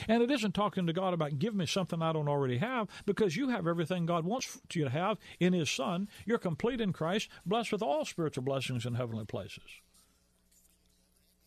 And 0.06 0.22
it 0.22 0.30
isn't 0.30 0.52
talking 0.52 0.86
to 0.86 0.92
God 0.92 1.14
about 1.14 1.38
give 1.38 1.54
me 1.54 1.64
something 1.64 2.02
I 2.02 2.12
don't 2.12 2.28
already 2.28 2.58
have, 2.58 2.88
because 3.06 3.36
you 3.36 3.48
have 3.48 3.66
everything 3.66 4.04
God 4.04 4.26
wants 4.26 4.60
you 4.72 4.84
to 4.84 4.90
have 4.90 5.18
in 5.38 5.54
His 5.54 5.70
Son. 5.70 6.08
You're 6.26 6.38
complete 6.38 6.80
in 6.80 6.92
Christ, 6.92 7.30
blessed 7.46 7.72
with 7.72 7.82
all 7.82 8.04
spiritual 8.04 8.44
blessings 8.44 8.84
in 8.84 8.94
heavenly 8.94 9.24
places. 9.24 9.80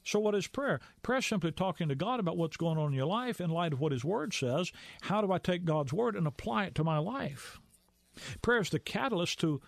So, 0.03 0.19
what 0.19 0.35
is 0.35 0.47
prayer? 0.47 0.79
Prayer 1.01 1.19
is 1.19 1.25
simply 1.25 1.51
talking 1.51 1.87
to 1.89 1.95
God 1.95 2.19
about 2.19 2.37
what's 2.37 2.57
going 2.57 2.77
on 2.77 2.87
in 2.87 2.97
your 2.97 3.05
life 3.05 3.39
in 3.39 3.49
light 3.49 3.73
of 3.73 3.79
what 3.79 3.91
His 3.91 4.03
Word 4.03 4.33
says. 4.33 4.71
How 5.01 5.21
do 5.21 5.31
I 5.31 5.37
take 5.37 5.65
God's 5.65 5.93
Word 5.93 6.15
and 6.15 6.27
apply 6.27 6.65
it 6.65 6.75
to 6.75 6.83
my 6.83 6.97
life? 6.97 7.59
Prayer 8.41 8.61
is 8.61 8.69
the 8.69 8.79
catalyst 8.79 9.39
to 9.39 9.61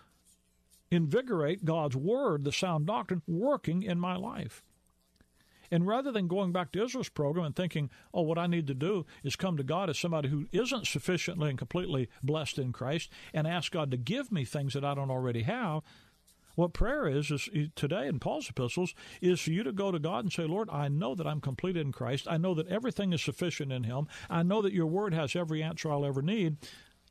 invigorate 0.90 1.64
God's 1.64 1.96
Word, 1.96 2.44
the 2.44 2.52
sound 2.52 2.86
doctrine, 2.86 3.22
working 3.26 3.82
in 3.82 3.98
my 3.98 4.16
life. 4.16 4.62
And 5.70 5.86
rather 5.86 6.12
than 6.12 6.28
going 6.28 6.52
back 6.52 6.72
to 6.72 6.84
Israel's 6.84 7.08
program 7.08 7.46
and 7.46 7.56
thinking, 7.56 7.90
oh, 8.14 8.22
what 8.22 8.38
I 8.38 8.46
need 8.46 8.66
to 8.68 8.74
do 8.74 9.04
is 9.24 9.34
come 9.34 9.56
to 9.56 9.64
God 9.64 9.90
as 9.90 9.98
somebody 9.98 10.28
who 10.28 10.46
isn't 10.52 10.86
sufficiently 10.86 11.50
and 11.50 11.58
completely 11.58 12.08
blessed 12.22 12.58
in 12.58 12.72
Christ 12.72 13.10
and 13.34 13.46
ask 13.46 13.72
God 13.72 13.90
to 13.90 13.96
give 13.96 14.30
me 14.30 14.44
things 14.44 14.74
that 14.74 14.84
I 14.84 14.94
don't 14.94 15.10
already 15.10 15.42
have, 15.42 15.82
what 16.56 16.72
prayer 16.72 17.06
is, 17.06 17.30
is 17.30 17.48
today 17.76 18.08
in 18.08 18.18
Paul's 18.18 18.48
epistles, 18.48 18.94
is 19.20 19.40
for 19.40 19.50
you 19.50 19.62
to 19.62 19.72
go 19.72 19.92
to 19.92 19.98
God 19.98 20.24
and 20.24 20.32
say, 20.32 20.44
Lord, 20.44 20.68
I 20.72 20.88
know 20.88 21.14
that 21.14 21.26
I'm 21.26 21.40
completed 21.40 21.86
in 21.86 21.92
Christ. 21.92 22.26
I 22.28 22.38
know 22.38 22.54
that 22.54 22.66
everything 22.68 23.12
is 23.12 23.22
sufficient 23.22 23.70
in 23.72 23.84
Him. 23.84 24.08
I 24.28 24.42
know 24.42 24.62
that 24.62 24.72
your 24.72 24.86
word 24.86 25.14
has 25.14 25.36
every 25.36 25.62
answer 25.62 25.92
I'll 25.92 26.04
ever 26.04 26.22
need. 26.22 26.56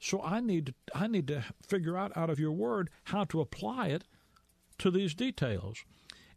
So 0.02 0.22
I 0.22 0.42
need 0.42 0.66
to, 0.68 0.74
I 0.94 1.08
need 1.08 1.28
to 1.28 1.46
figure 1.66 1.96
out 1.96 2.12
out 2.18 2.30
of 2.30 2.40
your 2.40 2.52
word 2.52 2.90
how 3.06 3.24
to 3.26 3.40
apply 3.40 3.88
it 3.88 4.04
to 4.80 4.92
these 4.92 5.14
details. 5.14 5.86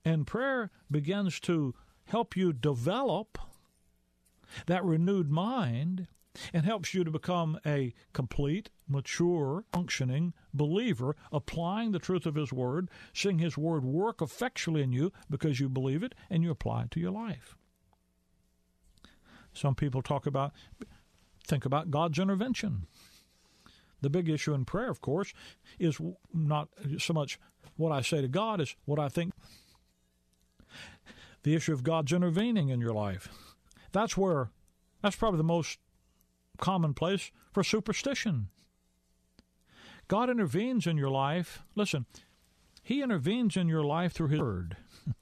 And 0.04 0.26
prayer 0.26 0.70
begins 0.90 1.40
to 1.40 1.74
help 2.06 2.36
you 2.36 2.52
develop 2.52 3.38
that 4.66 4.84
renewed 4.84 5.30
mind 5.30 6.06
and 6.52 6.64
helps 6.64 6.94
you 6.94 7.04
to 7.04 7.10
become 7.10 7.58
a 7.66 7.94
complete, 8.12 8.70
mature, 8.88 9.64
functioning 9.72 10.34
believer, 10.52 11.16
applying 11.32 11.92
the 11.92 11.98
truth 11.98 12.26
of 12.26 12.34
His 12.34 12.52
Word, 12.52 12.90
seeing 13.12 13.38
His 13.38 13.56
Word 13.56 13.84
work 13.84 14.22
effectually 14.22 14.82
in 14.82 14.92
you 14.92 15.12
because 15.28 15.60
you 15.60 15.68
believe 15.68 16.02
it 16.02 16.14
and 16.30 16.42
you 16.42 16.50
apply 16.50 16.82
it 16.82 16.90
to 16.92 17.00
your 17.00 17.10
life. 17.10 17.56
Some 19.52 19.74
people 19.74 20.02
talk 20.02 20.26
about, 20.26 20.52
think 21.46 21.64
about 21.64 21.90
God's 21.90 22.18
intervention. 22.18 22.86
The 24.00 24.10
big 24.10 24.28
issue 24.28 24.54
in 24.54 24.64
prayer, 24.64 24.90
of 24.90 25.00
course, 25.00 25.32
is 25.78 26.00
not 26.32 26.68
so 26.98 27.12
much 27.12 27.40
what 27.76 27.90
I 27.90 28.00
say 28.00 28.20
to 28.20 28.28
God 28.28 28.60
as 28.60 28.76
what 28.84 28.98
I 28.98 29.08
think. 29.08 29.32
The 31.42 31.54
issue 31.54 31.72
of 31.72 31.82
God's 31.82 32.12
intervening 32.12 32.68
in 32.68 32.80
your 32.80 32.92
life. 32.92 33.28
That's 33.92 34.16
where, 34.16 34.50
that's 35.02 35.16
probably 35.16 35.38
the 35.38 35.44
most 35.44 35.78
commonplace 36.58 37.30
for 37.52 37.62
superstition. 37.62 38.48
God 40.08 40.30
intervenes 40.30 40.86
in 40.86 40.96
your 40.96 41.10
life. 41.10 41.62
Listen, 41.74 42.06
He 42.82 43.02
intervenes 43.02 43.56
in 43.56 43.68
your 43.68 43.84
life 43.84 44.12
through 44.12 44.28
His 44.28 44.40
Word. 44.40 44.76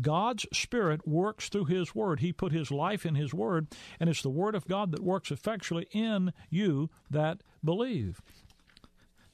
God's 0.00 0.46
Spirit 0.52 1.06
works 1.06 1.48
through 1.48 1.66
His 1.66 1.94
Word. 1.94 2.20
He 2.20 2.32
put 2.32 2.52
His 2.52 2.70
life 2.70 3.04
in 3.04 3.14
His 3.14 3.34
Word, 3.34 3.68
and 3.98 4.08
it's 4.08 4.22
the 4.22 4.30
Word 4.30 4.54
of 4.54 4.66
God 4.66 4.90
that 4.92 5.02
works 5.02 5.30
effectually 5.30 5.86
in 5.92 6.32
you 6.48 6.90
that 7.10 7.42
believe. 7.62 8.22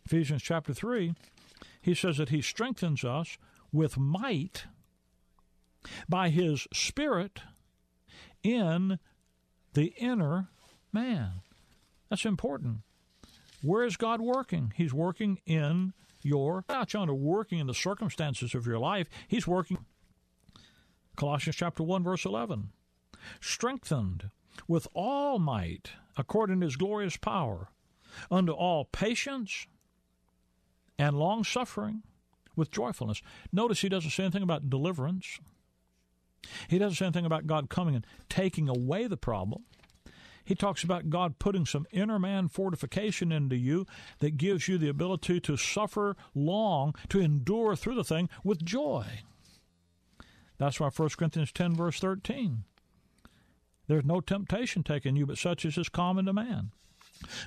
Ephesians 0.05 0.43
chapter 0.43 0.73
3, 0.73 1.15
he 1.81 1.95
says 1.95 2.17
that 2.19 2.31
He 2.31 2.43
strengthens 2.43 3.05
us 3.05 3.39
with 3.73 3.97
might 3.97 4.65
by 6.09 6.31
His 6.31 6.67
Spirit 6.73 7.41
in 8.43 8.99
the 9.75 9.95
inner 9.99 10.49
man. 10.97 11.43
That's 12.09 12.25
important. 12.25 12.79
Where 13.63 13.85
is 13.85 13.97
God 13.97 14.21
working? 14.21 14.73
He's 14.77 14.95
working 14.95 15.41
in 15.45 15.93
your, 16.23 16.65
not 16.69 16.89
trying 16.89 17.09
to 17.09 17.15
working 17.15 17.59
in 17.59 17.67
the 17.67 17.75
circumstances 17.75 18.55
of 18.55 18.67
your 18.67 18.79
life. 18.79 19.09
He's 19.29 19.47
working. 19.47 19.79
Colossians 21.17 21.57
chapter 21.57 21.83
1, 21.83 22.03
verse 22.03 22.25
11. 22.25 22.71
Strengthened 23.41 24.31
with 24.67 24.89
all 24.95 25.39
might 25.39 25.93
according 26.17 26.61
to 26.61 26.67
his 26.67 26.77
glorious 26.77 27.19
power, 27.19 27.69
unto 28.31 28.53
all 28.53 28.87
patience 28.87 29.67
and 30.99 31.19
long 31.19 31.45
suffering 31.45 32.03
with 32.55 32.71
joyfulness. 32.71 33.21
Notice 33.53 33.83
he 33.83 33.91
doesn't 33.91 34.11
say 34.11 34.23
anything 34.23 34.43
about 34.43 34.71
deliverance. 34.71 35.39
He 36.69 36.79
doesn't 36.79 36.97
say 36.97 37.05
anything 37.05 37.27
about 37.27 37.47
God 37.47 37.69
coming 37.69 37.95
and 37.95 38.07
taking 38.31 38.69
away 38.69 39.07
the 39.07 39.19
problem. 39.19 39.65
He 40.47 40.55
talks 40.55 40.85
about 40.85 41.11
God 41.11 41.41
putting 41.41 41.67
some 41.67 41.89
inner 41.91 42.21
man 42.21 42.47
fortification 42.47 43.33
into 43.33 43.57
you 43.57 43.85
that 44.21 44.37
gives 44.37 44.69
you 44.69 44.79
the 44.79 44.89
ability 44.89 45.41
to 45.41 45.57
suffer 45.57 46.17
long, 46.35 46.95
to 47.09 47.21
endure 47.21 47.75
through 47.75 47.97
the 47.97 48.05
thing 48.05 48.31
with 48.45 48.65
joy. 48.65 49.05
That's 50.57 50.79
why 50.79 50.89
1 50.89 51.09
Corinthians 51.19 51.51
10, 51.51 51.75
verse 51.75 51.99
13. 51.99 52.63
There's 53.89 54.05
no 54.05 54.21
temptation 54.21 54.85
taken 54.85 55.17
you, 55.17 55.27
but 55.27 55.37
such 55.37 55.65
as 55.65 55.77
is 55.77 55.89
common 55.89 56.27
to 56.27 56.33
man. 56.33 56.71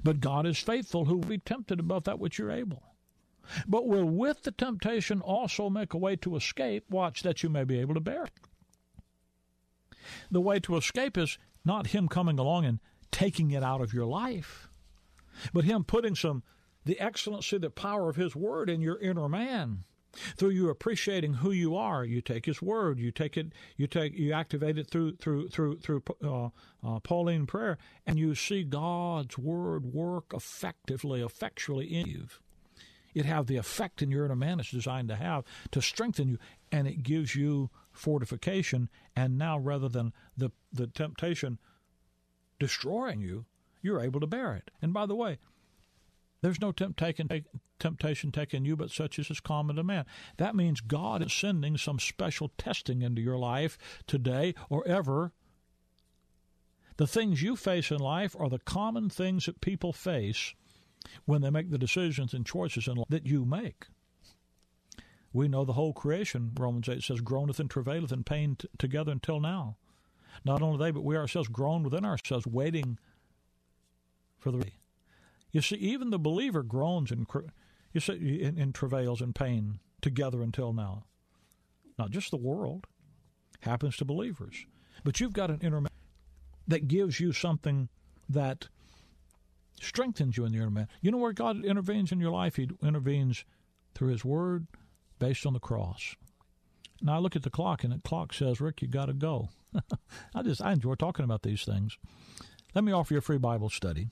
But 0.04 0.20
God 0.20 0.46
is 0.46 0.60
faithful, 0.60 1.06
who 1.06 1.16
will 1.16 1.28
be 1.28 1.38
tempted 1.38 1.80
above 1.80 2.04
that 2.04 2.20
which 2.20 2.38
you're 2.38 2.52
able. 2.52 2.84
But 3.66 3.88
will 3.88 4.06
with 4.06 4.44
the 4.44 4.52
temptation 4.52 5.22
also 5.22 5.70
make 5.70 5.94
a 5.94 5.98
way 5.98 6.18
to 6.18 6.36
escape, 6.36 6.84
watch 6.90 7.24
that 7.24 7.44
you 7.44 7.50
may 7.50 7.64
be 7.64 7.80
able 7.80 7.94
to 7.94 8.02
bear 8.02 8.26
it. 8.26 8.32
The 10.30 10.42
way 10.42 10.60
to 10.62 10.76
escape 10.76 11.18
is 11.18 11.38
not 11.66 11.88
Him 11.88 12.08
coming 12.08 12.40
along 12.40 12.66
and 12.66 12.80
taking 13.12 13.52
it 13.52 13.64
out 13.64 13.82
of 13.82 13.94
your 13.94 14.06
life, 14.06 14.70
but 15.54 15.66
Him 15.66 15.84
putting 15.84 16.16
some 16.16 16.44
the 16.86 17.00
excellency, 17.00 17.58
the 17.58 17.70
power 17.70 18.10
of 18.10 18.16
His 18.16 18.36
Word 18.36 18.70
in 18.70 18.82
your 18.82 19.00
inner 19.00 19.30
man. 19.30 19.84
Through 20.38 20.50
you 20.50 20.70
appreciating 20.70 21.36
who 21.36 21.52
you 21.52 21.76
are, 21.76 22.04
you 22.04 22.20
take 22.20 22.48
His 22.48 22.64
Word, 22.64 22.98
you 22.98 23.12
take 23.12 23.38
it, 23.38 23.54
you 23.78 23.86
take, 23.86 24.18
you 24.18 24.34
activate 24.34 24.80
it 24.80 24.90
through 24.90 25.18
through 25.18 25.50
through 25.50 25.80
through 25.80 26.02
uh, 26.24 26.50
uh, 26.84 27.00
Pauline 27.02 27.46
prayer, 27.46 27.78
and 28.08 28.18
you 28.18 28.34
see 28.34 28.64
God's 28.64 29.38
Word 29.38 29.94
work 29.94 30.34
effectively, 30.34 31.22
effectually 31.22 31.86
in 31.86 32.08
you. 32.08 32.28
It 33.14 33.26
have 33.26 33.46
the 33.46 33.58
effect 33.58 34.02
in 34.02 34.10
your 34.10 34.26
inner 34.26 34.36
man 34.36 34.60
it's 34.60 34.72
designed 34.72 35.10
to 35.10 35.16
have 35.16 35.44
to 35.72 35.82
strengthen 35.82 36.30
you, 36.30 36.38
and 36.72 36.88
it 36.88 37.04
gives 37.04 37.36
you 37.36 37.70
fortification. 38.00 38.90
And 39.16 39.38
now, 39.38 39.58
rather 39.60 39.90
than 39.90 40.14
the 40.38 40.52
the 40.72 40.88
temptation 40.88 41.60
destroying 42.60 43.22
you, 43.22 43.46
you're 43.82 44.02
able 44.02 44.20
to 44.20 44.28
bear 44.28 44.54
it. 44.56 44.72
And 44.82 44.94
by 44.94 45.06
the 45.06 45.16
way, 45.16 45.38
there's 46.42 46.62
no 46.62 46.72
temptation, 46.72 47.28
temptation 47.80 48.32
taking 48.32 48.66
you 48.66 48.76
but 48.76 48.92
such 48.92 49.20
as 49.20 49.30
is 49.30 49.40
common 49.40 49.76
to 49.76 49.84
man. 49.84 50.06
That 50.38 50.56
means 50.56 50.82
God 50.82 51.22
is 51.22 51.34
sending 51.34 51.78
some 51.78 52.00
special 52.00 52.52
testing 52.58 53.02
into 53.02 53.22
your 53.22 53.38
life 53.38 53.78
today 54.08 54.56
or 54.70 54.88
ever. 54.88 55.34
The 56.98 57.08
things 57.08 57.42
you 57.42 57.56
face 57.56 57.92
in 57.92 58.00
life 58.00 58.36
are 58.38 58.50
the 58.50 58.60
common 58.60 59.10
things 59.10 59.46
that 59.46 59.62
people 59.62 59.94
face 59.94 60.54
when 61.26 61.42
they 61.42 61.50
make 61.50 61.72
the 61.72 61.78
decisions 61.78 62.34
and 62.34 62.46
choices 62.46 62.88
life 62.88 63.06
that 63.10 63.26
you 63.26 63.46
make. 63.46 63.86
We 65.32 65.48
know 65.48 65.64
the 65.64 65.74
whole 65.74 65.94
creation, 65.94 66.52
Romans 66.58 66.90
8 66.90 67.04
says, 67.04 67.22
groaneth 67.22 67.60
and 67.60 67.70
travaileth 67.70 68.12
in 68.12 68.24
pain 68.24 68.56
t- 68.56 68.68
together 68.78 69.12
until 69.12 69.40
now. 69.40 69.78
Not 70.44 70.62
only 70.62 70.78
they, 70.78 70.92
but 70.92 71.04
we 71.04 71.18
ourselves 71.18 71.50
groan 71.50 71.84
within 71.84 72.06
ourselves, 72.06 72.48
waiting 72.48 72.98
for 74.38 74.52
the. 74.52 74.66
You 75.52 75.62
see, 75.62 75.76
even 75.78 76.10
the 76.10 76.20
believer 76.20 76.64
groans 76.64 77.12
and 77.12 77.28
you 77.94 78.00
see 78.00 78.42
in, 78.42 78.58
in 78.58 78.74
travails 78.74 79.22
and 79.22 79.34
pain 79.34 79.80
together 80.02 80.42
until 80.42 80.74
now. 80.74 81.06
Not 81.98 82.12
just 82.12 82.32
the 82.32 82.38
world 82.38 82.88
happens 83.62 83.98
to 83.98 84.06
believers, 84.06 84.66
but 85.04 85.20
you've 85.20 85.34
got 85.34 85.50
an 85.50 85.60
inner 85.62 85.82
man 85.82 85.90
that 86.68 86.88
gives 86.88 87.20
you 87.20 87.34
something 87.34 87.90
that 88.30 88.68
strengthens 89.82 90.38
you 90.38 90.46
in 90.46 90.52
the 90.52 90.60
inner 90.60 90.70
man. 90.70 90.88
You 91.02 91.12
know 91.12 91.18
where 91.18 91.34
God 91.34 91.66
intervenes 91.66 92.12
in 92.12 92.20
your 92.20 92.32
life? 92.32 92.56
He 92.56 92.70
intervenes 92.82 93.44
through 93.96 94.10
His 94.10 94.24
Word, 94.24 94.68
based 95.20 95.46
on 95.46 95.54
the 95.54 95.60
cross. 95.60 96.16
Now 97.02 97.16
I 97.16 97.20
look 97.20 97.36
at 97.36 97.44
the 97.44 97.50
clock, 97.50 97.84
and 97.84 97.94
the 97.94 98.00
clock 98.00 98.34
says, 98.34 98.60
"Rick, 98.60 98.82
you 98.82 98.88
got 98.88 99.06
to 99.06 99.14
go." 99.14 99.50
I 100.36 100.44
just 100.44 100.62
I 100.62 100.74
enjoy 100.74 100.96
talking 100.96 101.26
about 101.26 101.44
these 101.44 101.64
things. 101.64 101.98
Let 102.74 102.84
me 102.84 102.92
offer 102.92 103.14
you 103.14 103.20
a 103.20 103.22
free 103.22 103.38
Bible 103.38 103.70
study 103.70 104.08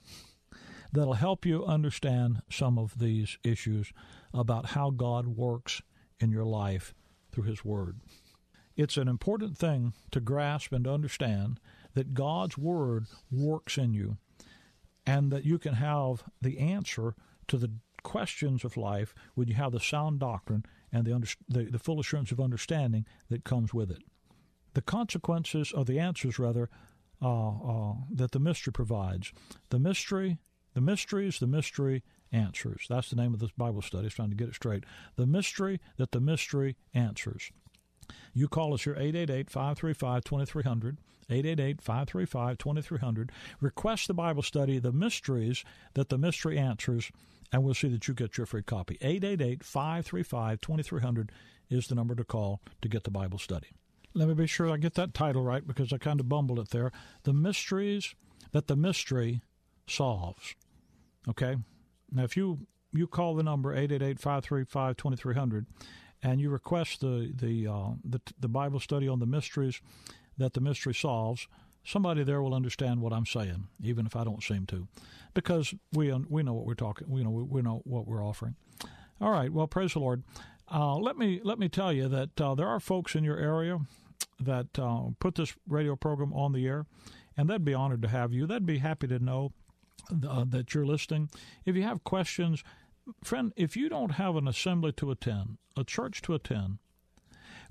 that'll 0.91 1.13
help 1.13 1.46
you 1.46 1.65
understand 1.65 2.41
some 2.50 2.78
of 2.78 3.00
these 3.00 3.38
issues 3.43 3.91
about 4.34 4.67
how 4.67 4.89
God 4.89 5.28
works 5.28 5.82
in 6.20 6.32
your 6.32 6.46
life 6.46 6.93
through 7.32 7.43
His 7.43 7.63
Word. 7.65 8.00
It's 8.76 8.98
an 8.98 9.08
important 9.08 9.58
thing 9.58 9.93
to 10.12 10.20
grasp 10.20 10.72
and 10.72 10.86
to 10.86 10.93
understand 10.93 11.60
that 11.93 12.13
God's 12.13 12.58
Word 12.58 13.06
works 13.32 13.78
in 13.78 13.93
you 13.93 14.17
and 15.06 15.32
that 15.32 15.46
you 15.46 15.58
can 15.58 15.74
have 15.76 16.24
the 16.41 16.60
answer 16.60 17.15
to 17.48 17.58
the 17.58 17.72
questions 18.04 18.63
of 18.63 18.78
life 18.78 19.13
when 19.36 19.48
you 19.48 19.56
have 19.56 19.72
the 19.72 19.80
sound 19.80 20.20
doctrine 20.20 20.63
and 20.91 21.06
the, 21.06 21.13
under, 21.13 21.28
the, 21.50 21.63
the 21.63 21.80
full 21.80 22.00
assurance 22.00 22.32
of 22.32 22.39
understanding 22.39 23.06
that 23.30 23.43
comes 23.43 23.73
with 23.73 23.91
it 23.91 24.04
the 24.78 24.82
consequences, 24.84 25.71
or 25.71 25.84
the 25.84 25.97
answers 25.97 26.38
rather, 26.38 26.69
uh, 27.19 27.50
uh, 27.50 27.93
that 28.12 28.30
the 28.30 28.39
mystery 28.39 28.71
provides. 28.71 29.34
The 29.69 29.80
mystery, 29.80 30.38
the 30.76 30.82
mysteries, 30.82 31.39
the 31.39 31.47
mystery 31.47 32.04
answers. 32.32 32.86
That's 32.88 33.10
the 33.10 33.15
name 33.15 33.34
of 33.34 33.39
this 33.39 33.50
Bible 33.58 33.82
study. 33.82 34.06
It's 34.06 34.13
trying 34.13 34.30
to 34.30 34.36
get 34.36 34.50
it 34.50 34.54
straight. 34.54 34.84
The 35.15 35.26
mystery 35.26 35.80
that 35.97 36.12
the 36.12 36.19
mystery 36.19 36.76
answers. 36.93 37.50
You 38.36 38.47
call 38.47 38.76
us 38.76 38.84
here 38.84 38.93
888 38.93 39.50
535 39.50 40.23
2300. 40.23 40.97
888 41.28 41.82
535 41.82 42.58
2300. 42.60 43.32
Request 43.60 44.08
the 44.08 44.13
Bible 44.13 44.43
study, 44.43 44.78
The 44.78 44.93
Mysteries 44.93 45.65
That 45.95 46.10
the 46.10 46.19
Mystery 46.19 46.60
Answers, 46.60 47.12
and 47.51 47.63
we'll 47.63 47.73
see 47.73 47.88
that 47.89 48.07
you 48.07 48.13
get 48.13 48.38
your 48.38 48.45
free 48.45 48.63
copy. 48.63 48.97
888 49.01 49.63
535 49.63 50.62
2300 50.62 51.31
is 51.69 51.88
the 51.88 51.95
number 51.95 52.15
to 52.15 52.23
call 52.23 52.62
to 52.81 52.89
get 52.89 53.03
the 53.03 53.12
Bible 53.12 53.39
study 53.39 53.67
let 54.17 54.27
me 54.27 54.33
be 54.33 54.47
sure 54.47 54.69
I 54.69 54.77
get 54.77 54.95
that 54.95 55.13
title 55.13 55.43
right 55.43 55.65
because 55.65 55.93
I 55.93 55.97
kind 55.97 56.19
of 56.19 56.27
bumbled 56.27 56.60
it 56.60 56.69
there. 56.69 56.91
The 57.23 57.33
mysteries 57.33 58.15
that 58.51 58.67
the 58.67 58.75
mystery 58.75 59.41
solves. 59.88 60.55
Okay? 61.29 61.57
Now, 62.12 62.23
if 62.23 62.36
you, 62.36 62.65
you 62.91 63.05
call 63.05 63.36
the 63.36 63.43
number 63.43 63.73
888 63.73 64.19
535 64.19 64.97
2300 64.97 65.65
and 66.23 66.41
you 66.41 66.49
request 66.49 67.01
the, 67.01 67.31
the, 67.36 67.67
uh, 67.67 67.89
the, 68.03 68.19
the 68.39 68.47
Bible 68.47 68.79
study 68.79 69.07
on 69.07 69.19
the 69.19 69.27
mysteries 69.27 69.81
that 70.38 70.53
the 70.53 70.62
mystery 70.62 70.95
solves, 70.95 71.47
somebody 71.88 72.23
there 72.23 72.41
will 72.41 72.54
understand 72.54 73.02
what 73.02 73.13
I'm 73.13 73.26
saying, 73.26 73.67
even 73.82 74.06
if 74.06 74.15
I 74.15 74.23
don't 74.23 74.43
seem 74.43 74.65
to, 74.67 74.88
because 75.34 75.73
we 75.93 76.12
we 76.30 76.43
know 76.43 76.54
what 76.54 76.65
we're 76.65 76.76
talking. 76.76 77.10
We 77.10 77.23
know 77.23 77.30
we 77.30 77.62
know 77.62 77.82
what 77.86 78.06
we're 78.06 78.26
offering. 78.26 78.56
All 79.19 79.32
right. 79.32 79.52
Well, 79.52 79.67
praise 79.67 79.93
the 79.93 80.00
Lord. 80.00 80.23
Uh, 80.71 80.97
let 80.97 81.17
me 81.17 81.39
let 81.43 81.58
me 81.58 81.69
tell 81.69 81.93
you 81.93 82.08
that 82.10 82.39
uh, 82.39 82.54
there 82.54 82.67
are 82.67 82.80
folks 82.80 83.15
in 83.15 83.23
your 83.23 83.38
area 83.38 83.80
that 84.39 84.78
uh, 84.78 85.06
put 85.19 85.36
this 85.36 85.56
radio 85.67 85.95
program 85.95 86.34
on 86.34 86.52
the 86.52 86.67
air, 86.67 86.86
and 87.36 87.50
they'd 87.50 87.65
be 87.65 87.73
honored 87.73 88.02
to 88.02 88.10
have 88.10 88.34
you. 88.34 88.45
They'd 88.45 88.65
be 88.65 88.80
happy 88.80 89.08
to 89.08 89.19
know 89.19 89.54
uh, 90.28 90.45
that 90.47 90.73
you're 90.73 90.86
listening. 90.86 91.30
If 91.65 91.76
you 91.76 91.84
have 91.84 92.04
questions, 92.04 92.63
friend, 93.23 93.54
if 93.56 93.76
you 93.78 93.89
don't 93.89 94.12
have 94.12 94.36
an 94.36 94.47
assembly 94.47 94.91
to 94.93 95.12
attend, 95.12 95.58
a 95.78 95.84
church 95.84 96.21
to 96.23 96.34
attend, 96.34 96.80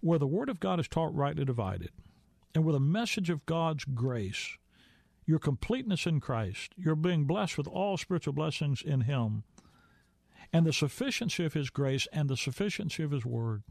where 0.00 0.18
the 0.18 0.26
Word 0.26 0.48
of 0.48 0.58
God 0.58 0.80
is 0.80 0.88
taught 0.88 1.14
rightly 1.14 1.44
divided, 1.44 1.90
and 2.56 2.64
with 2.64 2.74
a 2.74 2.80
message 2.80 3.28
of 3.28 3.44
God's 3.44 3.84
grace, 3.84 4.56
your 5.26 5.38
completeness 5.38 6.06
in 6.06 6.20
Christ, 6.20 6.72
you're 6.74 6.96
being 6.96 7.26
blessed 7.26 7.58
with 7.58 7.68
all 7.68 7.98
spiritual 7.98 8.32
blessings 8.32 8.80
in 8.80 9.02
Him, 9.02 9.44
and 10.54 10.64
the 10.64 10.72
sufficiency 10.72 11.44
of 11.44 11.52
His 11.52 11.68
grace 11.68 12.08
and 12.14 12.30
the 12.30 12.36
sufficiency 12.36 13.02
of 13.02 13.10
His 13.10 13.26
Word, 13.26 13.62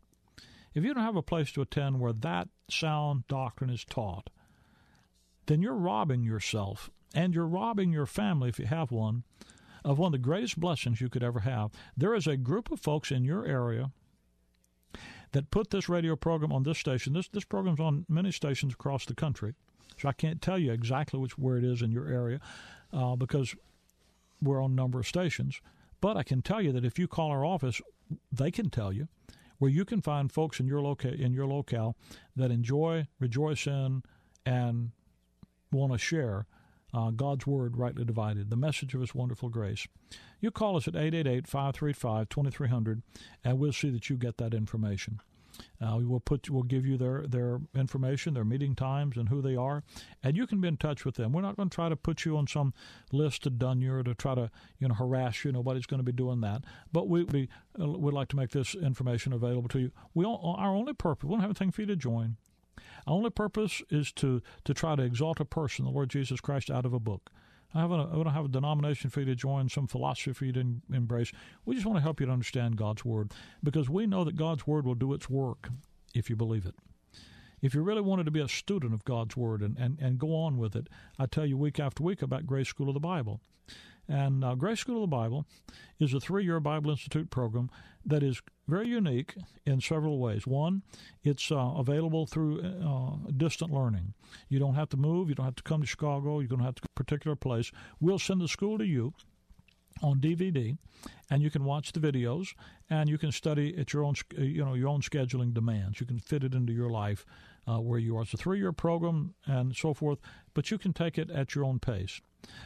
if 0.75 0.83
you 0.83 0.93
don't 0.93 1.03
have 1.03 1.15
a 1.15 1.23
place 1.23 1.51
to 1.53 1.63
attend 1.63 1.99
where 1.99 2.13
that 2.13 2.49
sound 2.69 3.27
doctrine 3.27 3.71
is 3.71 3.83
taught, 3.83 4.29
then 5.47 5.63
you're 5.63 5.73
robbing 5.73 6.23
yourself 6.23 6.91
and 7.15 7.33
you're 7.33 7.47
robbing 7.47 7.91
your 7.91 8.05
family, 8.05 8.49
if 8.49 8.59
you 8.59 8.67
have 8.67 8.91
one, 8.91 9.23
of 9.83 9.97
one 9.97 10.09
of 10.09 10.11
the 10.11 10.19
greatest 10.19 10.59
blessings 10.59 11.01
you 11.01 11.09
could 11.09 11.23
ever 11.23 11.39
have. 11.39 11.71
There 11.97 12.13
is 12.13 12.27
a 12.27 12.37
group 12.37 12.69
of 12.69 12.79
folks 12.79 13.09
in 13.09 13.25
your 13.25 13.47
area 13.47 13.89
that 15.35 15.51
put 15.51 15.69
this 15.69 15.89
radio 15.89 16.15
program 16.15 16.53
on 16.53 16.63
this 16.63 16.77
station. 16.77 17.11
This 17.11 17.27
this 17.27 17.43
program's 17.43 17.81
on 17.81 18.05
many 18.07 18.31
stations 18.31 18.73
across 18.73 19.05
the 19.05 19.13
country, 19.13 19.53
so 19.97 20.07
I 20.07 20.13
can't 20.13 20.41
tell 20.41 20.57
you 20.57 20.71
exactly 20.71 21.19
which 21.19 21.37
where 21.37 21.57
it 21.57 21.65
is 21.65 21.81
in 21.81 21.91
your 21.91 22.07
area 22.07 22.39
uh, 22.93 23.17
because 23.17 23.53
we're 24.41 24.63
on 24.63 24.71
a 24.71 24.75
number 24.75 24.97
of 24.97 25.05
stations. 25.05 25.59
But 25.99 26.15
I 26.15 26.23
can 26.23 26.41
tell 26.41 26.61
you 26.61 26.71
that 26.71 26.85
if 26.85 26.97
you 26.97 27.09
call 27.09 27.31
our 27.31 27.43
office, 27.43 27.81
they 28.31 28.49
can 28.49 28.69
tell 28.69 28.93
you 28.93 29.09
where 29.57 29.69
you 29.69 29.83
can 29.83 30.01
find 30.01 30.31
folks 30.31 30.61
in 30.61 30.67
your 30.67 30.81
loca- 30.81 31.13
in 31.13 31.33
your 31.33 31.47
locale 31.47 31.97
that 32.37 32.49
enjoy, 32.49 33.07
rejoice 33.19 33.67
in, 33.67 34.03
and 34.45 34.91
want 35.69 35.91
to 35.91 35.97
share 35.97 36.45
uh, 36.95 37.11
God's 37.11 37.45
Word 37.45 37.77
rightly 37.77 38.05
divided, 38.05 38.49
the 38.49 38.55
message 38.55 38.95
of 38.95 39.01
His 39.01 39.13
wonderful 39.13 39.49
grace. 39.49 39.85
You 40.39 40.49
call 40.49 40.77
us 40.77 40.87
at 40.87 40.95
888 40.95 41.45
535 41.45 42.29
2300, 42.29 43.01
and 43.43 43.59
we'll 43.59 43.73
see 43.73 43.89
that 43.89 44.09
you 44.09 44.15
get 44.15 44.37
that 44.37 44.53
information. 44.53 45.19
Uh, 45.81 45.95
we 45.97 46.05
will 46.05 46.19
put 46.19 46.49
we'll 46.49 46.63
give 46.63 46.85
you 46.85 46.97
their 46.97 47.25
their 47.27 47.59
information, 47.73 48.33
their 48.33 48.45
meeting 48.45 48.75
times, 48.75 49.17
and 49.17 49.29
who 49.29 49.41
they 49.41 49.55
are, 49.55 49.83
and 50.23 50.35
you 50.37 50.47
can 50.47 50.61
be 50.61 50.67
in 50.67 50.77
touch 50.77 51.05
with 51.05 51.15
them. 51.15 51.31
We're 51.31 51.41
not 51.41 51.57
going 51.57 51.69
to 51.69 51.75
try 51.75 51.89
to 51.89 51.95
put 51.95 52.25
you 52.25 52.37
on 52.37 52.47
some 52.47 52.73
list 53.11 53.43
to 53.43 53.49
dun 53.49 53.81
you 53.81 53.93
or 53.93 54.03
to 54.03 54.13
try 54.13 54.35
to 54.35 54.49
you 54.79 54.87
know 54.87 54.95
harass 54.95 55.43
you. 55.43 55.51
Nobody's 55.51 55.85
going 55.85 55.99
to 55.99 56.03
be 56.03 56.11
doing 56.11 56.41
that. 56.41 56.63
But 56.91 57.09
we 57.09 57.23
we 57.23 57.49
uh, 57.79 57.87
would 57.87 58.13
like 58.13 58.29
to 58.29 58.35
make 58.35 58.51
this 58.51 58.75
information 58.75 59.33
available 59.33 59.69
to 59.69 59.79
you. 59.79 59.91
We 60.13 60.25
all, 60.25 60.55
our 60.57 60.73
only 60.73 60.93
purpose 60.93 61.25
we 61.25 61.31
don't 61.31 61.41
have 61.41 61.49
anything 61.49 61.71
for 61.71 61.81
you 61.81 61.87
to 61.87 61.95
join. 61.95 62.37
Only 63.07 63.29
purpose 63.29 63.81
is 63.89 64.11
to, 64.13 64.41
to 64.63 64.73
try 64.73 64.95
to 64.95 65.03
exalt 65.03 65.39
a 65.39 65.45
person, 65.45 65.85
the 65.85 65.91
Lord 65.91 66.09
Jesus 66.09 66.41
Christ, 66.41 66.71
out 66.71 66.85
of 66.85 66.93
a 66.93 66.99
book. 66.99 67.31
I, 67.73 67.81
have 67.81 67.91
a, 67.91 67.95
I 67.95 68.15
don't 68.15 68.27
have 68.27 68.45
a 68.45 68.49
denomination 68.49 69.09
for 69.09 69.19
you 69.19 69.25
to 69.27 69.35
join, 69.35 69.69
some 69.69 69.87
philosophy 69.87 70.33
for 70.33 70.45
you 70.45 70.53
to 70.53 70.81
embrace. 70.93 71.31
We 71.65 71.75
just 71.75 71.85
want 71.85 71.97
to 71.97 72.03
help 72.03 72.19
you 72.19 72.25
to 72.25 72.31
understand 72.31 72.77
God's 72.77 73.03
Word 73.03 73.31
because 73.63 73.89
we 73.89 74.07
know 74.07 74.23
that 74.23 74.37
God's 74.37 74.65
Word 74.65 74.85
will 74.85 74.95
do 74.95 75.13
its 75.13 75.29
work 75.29 75.69
if 76.13 76.29
you 76.29 76.35
believe 76.35 76.65
it. 76.65 76.75
If 77.61 77.73
you 77.73 77.81
really 77.81 78.01
wanted 78.01 78.25
to 78.25 78.31
be 78.31 78.41
a 78.41 78.47
student 78.47 78.93
of 78.93 79.03
God's 79.05 79.35
Word 79.35 79.61
and, 79.61 79.77
and, 79.77 79.99
and 79.99 80.19
go 80.19 80.35
on 80.35 80.57
with 80.57 80.75
it, 80.75 80.87
I 81.19 81.25
tell 81.25 81.45
you 81.45 81.57
week 81.57 81.79
after 81.79 82.03
week 82.03 82.21
about 82.21 82.45
Grace 82.45 82.69
School 82.69 82.87
of 82.87 82.93
the 82.93 82.99
Bible. 82.99 83.41
And 84.07 84.43
uh, 84.43 84.55
Grace 84.55 84.79
School 84.79 85.03
of 85.03 85.09
the 85.09 85.15
Bible 85.15 85.45
is 85.99 86.13
a 86.13 86.19
three 86.19 86.43
year 86.43 86.59
Bible 86.59 86.91
Institute 86.91 87.29
program 87.29 87.69
that 88.05 88.21
is 88.21 88.41
very 88.67 88.87
unique 88.87 89.35
in 89.65 89.81
several 89.81 90.19
ways. 90.19 90.45
One, 90.45 90.83
it's 91.23 91.51
uh, 91.51 91.55
available 91.55 92.25
through 92.25 92.61
uh, 92.61 93.31
distant 93.35 93.71
learning. 93.71 94.13
You 94.49 94.59
don't 94.59 94.75
have 94.75 94.89
to 94.89 94.97
move, 94.97 95.29
you 95.29 95.35
don't 95.35 95.45
have 95.45 95.55
to 95.55 95.63
come 95.63 95.81
to 95.81 95.87
Chicago, 95.87 96.39
you 96.39 96.47
don't 96.47 96.59
have 96.59 96.75
to 96.75 96.81
a 96.85 96.89
particular 96.89 97.35
place. 97.35 97.71
We'll 97.99 98.19
send 98.19 98.41
the 98.41 98.47
school 98.47 98.77
to 98.77 98.85
you 98.85 99.13
on 100.01 100.19
DVD, 100.19 100.77
and 101.29 101.41
you 101.41 101.49
can 101.49 101.63
watch 101.63 101.91
the 101.93 101.99
videos, 101.99 102.53
and 102.89 103.09
you 103.09 103.17
can 103.17 103.31
study 103.31 103.75
at 103.77 103.93
your 103.93 104.03
own, 104.03 104.15
you 104.37 104.63
know, 104.63 104.73
your 104.73 104.89
own 104.89 105.01
scheduling 105.01 105.53
demands. 105.53 105.99
You 105.99 106.05
can 106.05 106.19
fit 106.19 106.43
it 106.43 106.53
into 106.53 106.73
your 106.73 106.89
life 106.89 107.25
uh, 107.67 107.77
where 107.77 107.99
you 107.99 108.17
are. 108.17 108.23
It's 108.23 108.33
a 108.33 108.37
three-year 108.37 108.73
program 108.73 109.33
and 109.45 109.75
so 109.75 109.93
forth, 109.93 110.19
but 110.53 110.69
you 110.69 110.77
can 110.77 110.93
take 110.93 111.17
it 111.17 111.31
at 111.31 111.55
your 111.55 111.63
own 111.63 111.79
pace. 111.79 112.21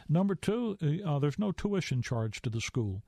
Number 0.08 0.34
two, 0.34 0.76
uh, 1.06 1.18
there's 1.18 1.38
no 1.38 1.52
tuition 1.52 2.02
charge 2.02 2.42
to 2.42 2.50
the 2.50 2.60
school. 2.60 3.02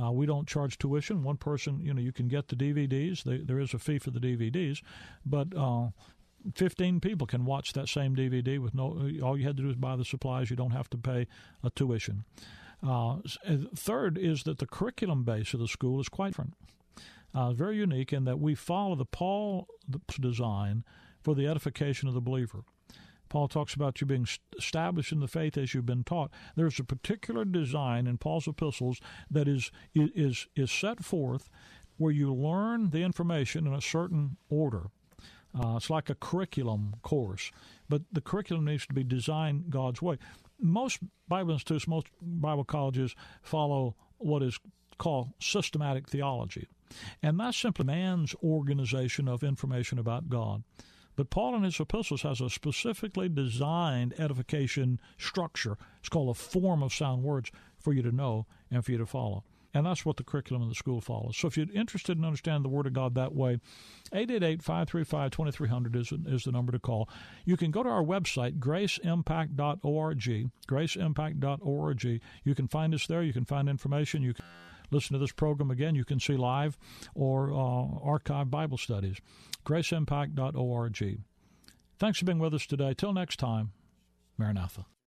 Uh, 0.00 0.10
we 0.12 0.26
don't 0.26 0.48
charge 0.48 0.78
tuition. 0.78 1.22
One 1.22 1.36
person, 1.36 1.80
you 1.80 1.94
know, 1.94 2.00
you 2.00 2.12
can 2.12 2.28
get 2.28 2.48
the 2.48 2.56
DVDs. 2.56 3.22
They, 3.22 3.38
there 3.38 3.58
is 3.58 3.74
a 3.74 3.78
fee 3.78 3.98
for 3.98 4.10
the 4.10 4.20
DVDs, 4.20 4.82
but 5.24 5.48
uh, 5.56 5.88
15 6.54 7.00
people 7.00 7.26
can 7.26 7.44
watch 7.44 7.72
that 7.72 7.88
same 7.88 8.14
DVD 8.14 8.58
with 8.58 8.74
no. 8.74 9.10
All 9.22 9.38
you 9.38 9.46
had 9.46 9.56
to 9.56 9.62
do 9.62 9.70
is 9.70 9.76
buy 9.76 9.96
the 9.96 10.04
supplies. 10.04 10.50
You 10.50 10.56
don't 10.56 10.70
have 10.70 10.90
to 10.90 10.98
pay 10.98 11.26
a 11.62 11.70
tuition. 11.70 12.24
Uh, 12.86 13.16
uh, 13.16 13.18
third 13.74 14.16
is 14.18 14.44
that 14.44 14.58
the 14.58 14.66
curriculum 14.66 15.24
base 15.24 15.52
of 15.52 15.60
the 15.60 15.68
school 15.68 16.00
is 16.00 16.08
quite 16.08 16.28
different. 16.28 16.54
Uh, 17.34 17.52
very 17.52 17.76
unique 17.76 18.12
in 18.12 18.24
that 18.24 18.38
we 18.38 18.54
follow 18.54 18.94
the 18.94 19.04
Paul 19.04 19.68
design 20.20 20.84
for 21.22 21.34
the 21.34 21.46
edification 21.46 22.08
of 22.08 22.14
the 22.14 22.20
believer. 22.20 22.62
Paul 23.28 23.48
talks 23.48 23.74
about 23.74 24.00
you 24.00 24.06
being 24.06 24.26
established 24.58 25.12
in 25.12 25.20
the 25.20 25.28
faith 25.28 25.56
as 25.56 25.74
you've 25.74 25.86
been 25.86 26.04
taught. 26.04 26.30
There's 26.56 26.78
a 26.78 26.84
particular 26.84 27.44
design 27.44 28.06
in 28.06 28.18
Paul's 28.18 28.48
epistles 28.48 29.00
that 29.30 29.48
is 29.48 29.70
is 29.94 30.46
is 30.56 30.70
set 30.70 31.04
forth 31.04 31.48
where 31.96 32.12
you 32.12 32.32
learn 32.32 32.90
the 32.90 33.02
information 33.02 33.66
in 33.66 33.74
a 33.74 33.80
certain 33.80 34.36
order. 34.48 34.86
Uh, 35.58 35.76
it's 35.76 35.90
like 35.90 36.10
a 36.10 36.14
curriculum 36.14 36.94
course, 37.02 37.50
but 37.88 38.02
the 38.12 38.20
curriculum 38.20 38.64
needs 38.64 38.86
to 38.86 38.94
be 38.94 39.02
designed 39.02 39.70
God's 39.70 40.00
way. 40.00 40.18
Most 40.60 41.00
Bible 41.26 41.52
institutes, 41.52 41.88
most 41.88 42.06
Bible 42.20 42.64
colleges 42.64 43.14
follow 43.42 43.96
what 44.18 44.42
is 44.42 44.58
called 44.98 45.30
systematic 45.40 46.08
theology, 46.08 46.66
and 47.22 47.40
that's 47.40 47.56
simply 47.56 47.86
man's 47.86 48.34
organization 48.42 49.26
of 49.26 49.42
information 49.42 49.98
about 49.98 50.28
God. 50.28 50.62
But 51.18 51.30
Paul 51.30 51.56
in 51.56 51.64
his 51.64 51.80
epistles 51.80 52.22
has 52.22 52.40
a 52.40 52.48
specifically 52.48 53.28
designed 53.28 54.14
edification 54.20 55.00
structure. 55.16 55.76
It's 55.98 56.08
called 56.08 56.30
a 56.30 56.34
form 56.34 56.80
of 56.80 56.94
sound 56.94 57.24
words 57.24 57.50
for 57.76 57.92
you 57.92 58.02
to 58.02 58.12
know 58.12 58.46
and 58.70 58.84
for 58.84 58.92
you 58.92 58.98
to 58.98 59.06
follow. 59.06 59.42
And 59.74 59.84
that's 59.84 60.06
what 60.06 60.16
the 60.16 60.22
curriculum 60.22 60.62
of 60.62 60.68
the 60.68 60.76
school 60.76 61.00
follows. 61.00 61.36
So 61.36 61.48
if 61.48 61.56
you're 61.56 61.66
interested 61.74 62.16
in 62.18 62.24
understanding 62.24 62.62
the 62.62 62.68
Word 62.68 62.86
of 62.86 62.92
God 62.92 63.16
that 63.16 63.34
way, 63.34 63.58
888-535-2300 64.12 65.96
is, 65.96 66.12
is 66.26 66.44
the 66.44 66.52
number 66.52 66.70
to 66.70 66.78
call. 66.78 67.08
You 67.44 67.56
can 67.56 67.72
go 67.72 67.82
to 67.82 67.88
our 67.88 68.04
website, 68.04 68.60
graceimpact.org, 68.60 70.50
graceimpact.org. 70.68 72.04
You 72.44 72.54
can 72.54 72.68
find 72.68 72.94
us 72.94 73.08
there. 73.08 73.24
You 73.24 73.32
can 73.32 73.44
find 73.44 73.68
information. 73.68 74.22
You 74.22 74.34
can 74.34 74.44
listen 74.90 75.14
to 75.14 75.18
this 75.18 75.32
program 75.32 75.70
again. 75.70 75.94
You 75.94 76.04
can 76.04 76.20
see 76.20 76.36
live 76.36 76.78
or 77.14 77.52
uh, 77.52 77.98
archive 78.02 78.50
Bible 78.50 78.78
studies. 78.78 79.18
GraceImpact.org. 79.64 81.20
Thanks 81.98 82.18
for 82.18 82.24
being 82.24 82.38
with 82.38 82.54
us 82.54 82.66
today. 82.66 82.94
Till 82.94 83.12
next 83.12 83.38
time, 83.38 83.72
Maranatha. 84.36 84.86